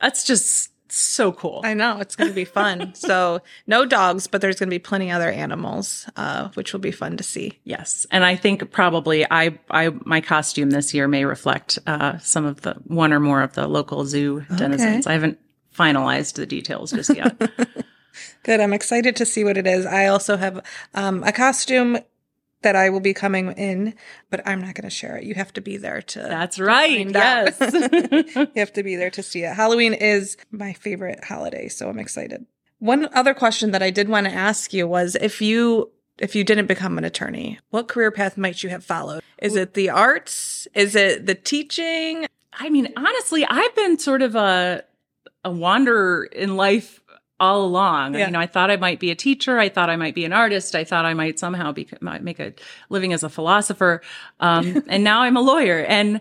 That's 0.01 0.25
just 0.25 0.71
so 0.89 1.33
cool. 1.33 1.61
I 1.65 1.75
know 1.75 1.99
it's 2.01 2.17
going 2.17 2.31
to 2.31 2.35
be 2.35 2.45
fun. 2.45 2.95
so 2.97 3.41
no 3.67 3.87
dogs, 3.87 4.27
but 4.27 4.41
there's 4.41 4.59
going 4.59 4.69
to 4.69 4.75
be 4.75 4.79
plenty 4.79 5.11
other 5.11 5.31
animals, 5.31 6.07
uh, 6.17 6.49
which 6.55 6.73
will 6.73 6.81
be 6.81 6.91
fun 6.91 7.17
to 7.17 7.23
see. 7.23 7.59
Yes, 7.65 8.07
and 8.11 8.25
I 8.25 8.37
think 8.37 8.71
probably 8.71 9.27
I, 9.31 9.59
I 9.71 9.91
my 10.05 10.21
costume 10.21 10.71
this 10.71 10.95
year 10.95 11.09
may 11.09 11.25
reflect 11.25 11.79
uh, 11.87 12.19
some 12.19 12.45
of 12.45 12.63
the 12.63 12.75
one 12.85 13.13
or 13.13 13.21
more 13.21 13.43
of 13.43 13.55
the 13.55 13.67
local 13.67 14.05
zoo 14.05 14.45
denizens. 14.57 15.07
Okay. 15.07 15.11
I 15.11 15.15
haven't 15.15 15.39
finalized 15.77 16.35
the 16.35 16.47
details 16.47 16.93
just 16.93 17.15
yet. 17.15 17.37
Good. 18.45 18.61
I'm 18.61 18.73
excited 18.73 19.17
to 19.17 19.27
see 19.27 19.43
what 19.43 19.57
it 19.57 19.67
is. 19.67 19.87
I 19.87 20.07
also 20.07 20.37
have 20.37 20.65
um, 20.95 21.25
a 21.25 21.33
costume 21.33 21.99
that 22.65 22.75
I 22.77 22.91
will 22.91 23.01
be 23.01 23.15
coming 23.15 23.53
in, 23.53 23.95
but 24.31 24.47
I'm 24.47 24.61
not 24.61 24.75
going 24.75 24.85
to 24.85 24.91
share 24.91 25.17
it. 25.17 25.25
You 25.25 25.35
have 25.35 25.53
to 25.55 25.61
be 25.61 25.77
there 25.77 26.03
to. 26.03 26.19
That's 26.19 26.59
right. 26.59 27.09
Yes. 27.09 27.59
you 28.37 28.51
have 28.57 28.73
to 28.73 28.83
be 28.83 28.97
there 28.97 29.11
to 29.11 29.23
see 29.23 29.45
it. 29.45 29.55
Halloween 29.55 29.95
is 29.95 30.37
my 30.51 30.73
favorite 30.73 31.25
holiday, 31.25 31.69
so 31.69 31.89
I'm 31.89 31.99
excited. 31.99 32.45
One 32.81 33.09
other 33.15 33.33
question 33.33 33.71
that 33.71 33.83
I 33.83 33.91
did 33.91 34.09
want 34.09 34.27
to 34.27 34.33
ask 34.33 34.75
you 34.75 34.87
was 34.87 35.15
if 35.21 35.41
you 35.41 35.91
if 36.19 36.35
you 36.35 36.45
didn't 36.45 36.67
become 36.67 36.99
an 36.99 37.05
attorney, 37.05 37.59
what 37.71 37.89
career 37.89 38.11
path 38.11 38.37
might 38.37 38.63
you 38.63 38.69
have 38.69 38.85
followed? 38.85 39.23
Is 39.39 39.57
it 39.57 39.75
the 39.75 39.91
arts? 39.91 40.69
Is 40.75 40.95
it 40.95 41.27
the 41.27 41.35
teaching? 41.35 42.27
I 42.53 42.71
mean, 42.71 42.93
honestly, 42.97 43.45
I've 43.45 43.75
been 43.75 43.99
sort 43.99 44.23
of 44.23 44.35
a 44.35 44.85
a 45.45 45.51
wanderer 45.51 46.25
in 46.25 46.57
life 46.57 47.01
all 47.41 47.65
along. 47.65 48.15
Yeah. 48.15 48.27
You 48.27 48.33
know, 48.33 48.41
I 48.41 48.47
thought 48.47 48.71
I 48.71 48.77
might 48.77 49.01
be 49.01 49.11
a 49.11 49.15
teacher. 49.15 49.59
I 49.59 49.69
thought 49.69 49.91
I 49.91 49.97
might 49.97 50.15
be 50.15 50.25
an 50.25 50.33
artist. 50.33 50.75
I 50.75 50.85
thought 50.85 51.05
I 51.05 51.15
might 51.15 51.39
somehow 51.39 51.73
be, 51.73 51.89
might 52.01 52.23
make 52.23 52.39
a 52.39 52.55
living 52.89 53.13
as 53.13 53.23
a 53.23 53.29
philosopher. 53.29 54.03
Um, 54.41 54.85
and 54.89 55.05
now 55.05 55.23
I'm 55.23 55.37
a 55.37 55.43
lawyer 55.43 55.85
and 55.85 56.21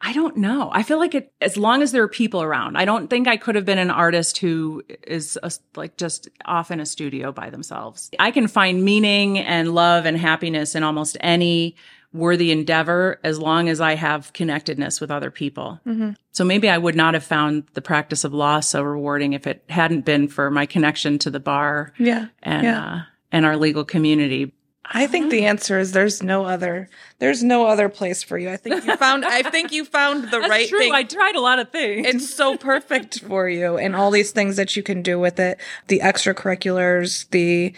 I 0.00 0.12
don't 0.12 0.36
know. 0.36 0.70
I 0.72 0.82
feel 0.82 0.98
like 0.98 1.14
it, 1.14 1.32
as 1.40 1.56
long 1.56 1.80
as 1.80 1.92
there 1.92 2.02
are 2.02 2.08
people 2.08 2.42
around, 2.42 2.76
I 2.76 2.84
don't 2.84 3.08
think 3.08 3.26
I 3.26 3.38
could 3.38 3.54
have 3.54 3.64
been 3.64 3.78
an 3.78 3.90
artist 3.90 4.36
who 4.36 4.82
is 5.06 5.38
a, 5.42 5.50
like 5.76 5.96
just 5.96 6.28
off 6.44 6.70
in 6.70 6.78
a 6.78 6.84
studio 6.84 7.32
by 7.32 7.48
themselves. 7.48 8.10
I 8.18 8.30
can 8.30 8.46
find 8.46 8.84
meaning 8.84 9.38
and 9.38 9.74
love 9.74 10.04
and 10.04 10.18
happiness 10.18 10.74
in 10.74 10.82
almost 10.82 11.16
any 11.20 11.76
worthy 12.14 12.52
endeavor 12.52 13.20
as 13.24 13.38
long 13.38 13.68
as 13.68 13.80
I 13.80 13.96
have 13.96 14.32
connectedness 14.32 15.00
with 15.00 15.10
other 15.10 15.30
people. 15.30 15.80
Mm-hmm. 15.86 16.12
So 16.30 16.44
maybe 16.44 16.70
I 16.70 16.78
would 16.78 16.94
not 16.94 17.14
have 17.14 17.24
found 17.24 17.64
the 17.74 17.82
practice 17.82 18.24
of 18.24 18.32
law 18.32 18.60
so 18.60 18.82
rewarding 18.82 19.32
if 19.32 19.46
it 19.46 19.64
hadn't 19.68 20.04
been 20.04 20.28
for 20.28 20.50
my 20.50 20.64
connection 20.64 21.18
to 21.18 21.30
the 21.30 21.40
bar 21.40 21.92
yeah. 21.98 22.28
and 22.42 22.62
yeah. 22.62 22.86
Uh, 22.86 23.02
and 23.32 23.44
our 23.44 23.56
legal 23.56 23.84
community. 23.84 24.52
I 24.86 25.06
think 25.06 25.30
the 25.30 25.46
answer 25.46 25.78
is 25.78 25.92
there's 25.92 26.22
no 26.22 26.44
other 26.44 26.88
there's 27.18 27.42
no 27.42 27.66
other 27.66 27.88
place 27.88 28.22
for 28.22 28.36
you. 28.38 28.50
I 28.50 28.56
think 28.56 28.84
you 28.84 28.96
found 28.96 29.24
I 29.24 29.42
think 29.42 29.72
you 29.72 29.84
found 29.84 30.30
the 30.30 30.40
right 30.48 30.68
true. 30.68 30.78
thing. 30.78 30.92
I 30.92 31.02
tried 31.04 31.34
a 31.34 31.40
lot 31.40 31.58
of 31.58 31.70
things. 31.70 32.06
It's 32.06 32.32
so 32.32 32.56
perfect 32.56 33.20
for 33.20 33.48
you 33.48 33.76
and 33.76 33.96
all 33.96 34.10
these 34.10 34.30
things 34.30 34.56
that 34.56 34.76
you 34.76 34.82
can 34.82 35.02
do 35.02 35.18
with 35.18 35.40
it. 35.40 35.58
The 35.88 36.00
extracurriculars, 36.00 37.28
the 37.30 37.72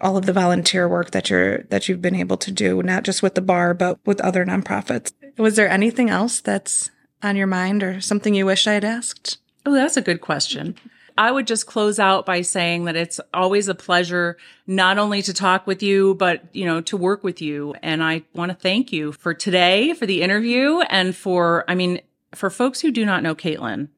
all 0.00 0.16
of 0.16 0.26
the 0.26 0.32
volunteer 0.32 0.88
work 0.88 1.10
that 1.12 1.30
you're 1.30 1.62
that 1.64 1.88
you've 1.88 2.02
been 2.02 2.14
able 2.14 2.36
to 2.38 2.50
do, 2.50 2.82
not 2.82 3.04
just 3.04 3.22
with 3.22 3.34
the 3.34 3.40
bar, 3.40 3.74
but 3.74 3.98
with 4.04 4.20
other 4.20 4.44
nonprofits. 4.44 5.12
Was 5.38 5.56
there 5.56 5.68
anything 5.68 6.10
else 6.10 6.40
that's 6.40 6.90
on 7.22 7.36
your 7.36 7.46
mind 7.46 7.82
or 7.82 8.00
something 8.00 8.34
you 8.34 8.46
wish 8.46 8.66
I 8.66 8.74
had 8.74 8.84
asked? 8.84 9.38
Oh, 9.66 9.74
that's 9.74 9.96
a 9.96 10.02
good 10.02 10.20
question. 10.20 10.76
I 11.18 11.30
would 11.30 11.46
just 11.46 11.66
close 11.66 11.98
out 11.98 12.24
by 12.24 12.40
saying 12.40 12.84
that 12.84 12.96
it's 12.96 13.20
always 13.34 13.68
a 13.68 13.74
pleasure 13.74 14.38
not 14.66 14.96
only 14.96 15.20
to 15.22 15.34
talk 15.34 15.66
with 15.66 15.82
you, 15.82 16.14
but, 16.14 16.42
you 16.54 16.64
know, 16.64 16.80
to 16.82 16.96
work 16.96 17.22
with 17.22 17.42
you. 17.42 17.74
And 17.82 18.02
I 18.02 18.22
want 18.34 18.50
to 18.52 18.56
thank 18.56 18.90
you 18.90 19.12
for 19.12 19.34
today, 19.34 19.92
for 19.92 20.06
the 20.06 20.22
interview 20.22 20.80
and 20.88 21.14
for, 21.14 21.64
I 21.68 21.74
mean, 21.74 22.00
for 22.34 22.48
folks 22.48 22.80
who 22.80 22.90
do 22.90 23.04
not 23.04 23.22
know 23.22 23.34
Caitlin, 23.34 23.88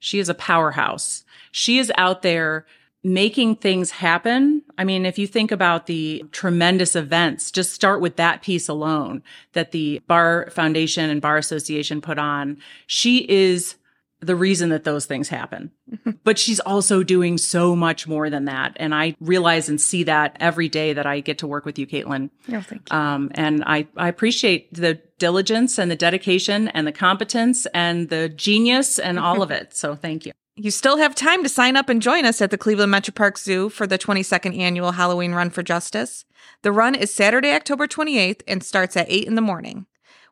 she 0.00 0.18
is 0.18 0.28
a 0.28 0.34
powerhouse. 0.34 1.24
She 1.52 1.78
is 1.78 1.92
out 1.96 2.22
there 2.22 2.66
making 3.06 3.54
things 3.54 3.92
happen. 3.92 4.62
I 4.76 4.84
mean, 4.84 5.06
if 5.06 5.16
you 5.16 5.28
think 5.28 5.52
about 5.52 5.86
the 5.86 6.24
tremendous 6.32 6.96
events, 6.96 7.52
just 7.52 7.72
start 7.72 8.00
with 8.00 8.16
that 8.16 8.42
piece 8.42 8.68
alone 8.68 9.22
that 9.52 9.70
the 9.70 10.02
Bar 10.08 10.50
Foundation 10.50 11.08
and 11.08 11.22
Bar 11.22 11.38
Association 11.38 12.00
put 12.00 12.18
on. 12.18 12.58
She 12.88 13.18
is 13.28 13.76
the 14.20 14.34
reason 14.34 14.70
that 14.70 14.82
those 14.82 15.06
things 15.06 15.28
happen. 15.28 15.70
but 16.24 16.36
she's 16.36 16.58
also 16.58 17.04
doing 17.04 17.38
so 17.38 17.76
much 17.76 18.08
more 18.08 18.28
than 18.28 18.46
that. 18.46 18.76
And 18.76 18.92
I 18.92 19.14
realize 19.20 19.68
and 19.68 19.80
see 19.80 20.02
that 20.02 20.36
every 20.40 20.68
day 20.68 20.92
that 20.92 21.06
I 21.06 21.20
get 21.20 21.38
to 21.38 21.46
work 21.46 21.64
with 21.64 21.78
you, 21.78 21.86
Caitlin. 21.86 22.30
Oh, 22.52 22.60
thank 22.60 22.90
you. 22.90 22.96
Um, 22.96 23.30
and 23.34 23.62
I, 23.64 23.86
I 23.96 24.08
appreciate 24.08 24.74
the 24.74 25.00
diligence 25.18 25.78
and 25.78 25.90
the 25.90 25.96
dedication 25.96 26.68
and 26.68 26.86
the 26.86 26.92
competence 26.92 27.66
and 27.66 28.08
the 28.08 28.28
genius 28.30 28.98
and 28.98 29.18
all 29.18 29.42
of 29.42 29.52
it. 29.52 29.76
So 29.76 29.94
thank 29.94 30.26
you. 30.26 30.32
You 30.58 30.70
still 30.70 30.96
have 30.96 31.14
time 31.14 31.42
to 31.42 31.50
sign 31.50 31.76
up 31.76 31.90
and 31.90 32.00
join 32.00 32.24
us 32.24 32.40
at 32.40 32.50
the 32.50 32.56
Cleveland 32.56 32.90
Metro 32.90 33.12
Park 33.12 33.36
Zoo 33.36 33.68
for 33.68 33.86
the 33.86 33.98
22nd 33.98 34.58
annual 34.58 34.92
Halloween 34.92 35.32
Run 35.32 35.50
for 35.50 35.62
Justice. 35.62 36.24
The 36.62 36.72
run 36.72 36.94
is 36.94 37.12
Saturday, 37.12 37.52
October 37.52 37.86
28th 37.86 38.40
and 38.48 38.64
starts 38.64 38.96
at 38.96 39.04
8 39.10 39.26
in 39.26 39.34
the 39.34 39.42
morning. 39.42 39.84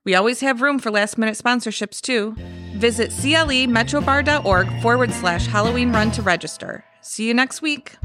We 0.02 0.14
always 0.14 0.40
have 0.40 0.62
room 0.62 0.78
for 0.78 0.90
last 0.90 1.18
minute 1.18 1.36
sponsorships 1.36 2.00
too. 2.00 2.34
Visit 2.76 3.10
clemetrobar.org 3.10 4.80
forward 4.80 5.12
slash 5.12 5.46
Halloween 5.46 5.92
Run 5.92 6.10
to 6.12 6.22
register. 6.22 6.86
See 7.02 7.28
you 7.28 7.34
next 7.34 7.60
week. 7.60 7.96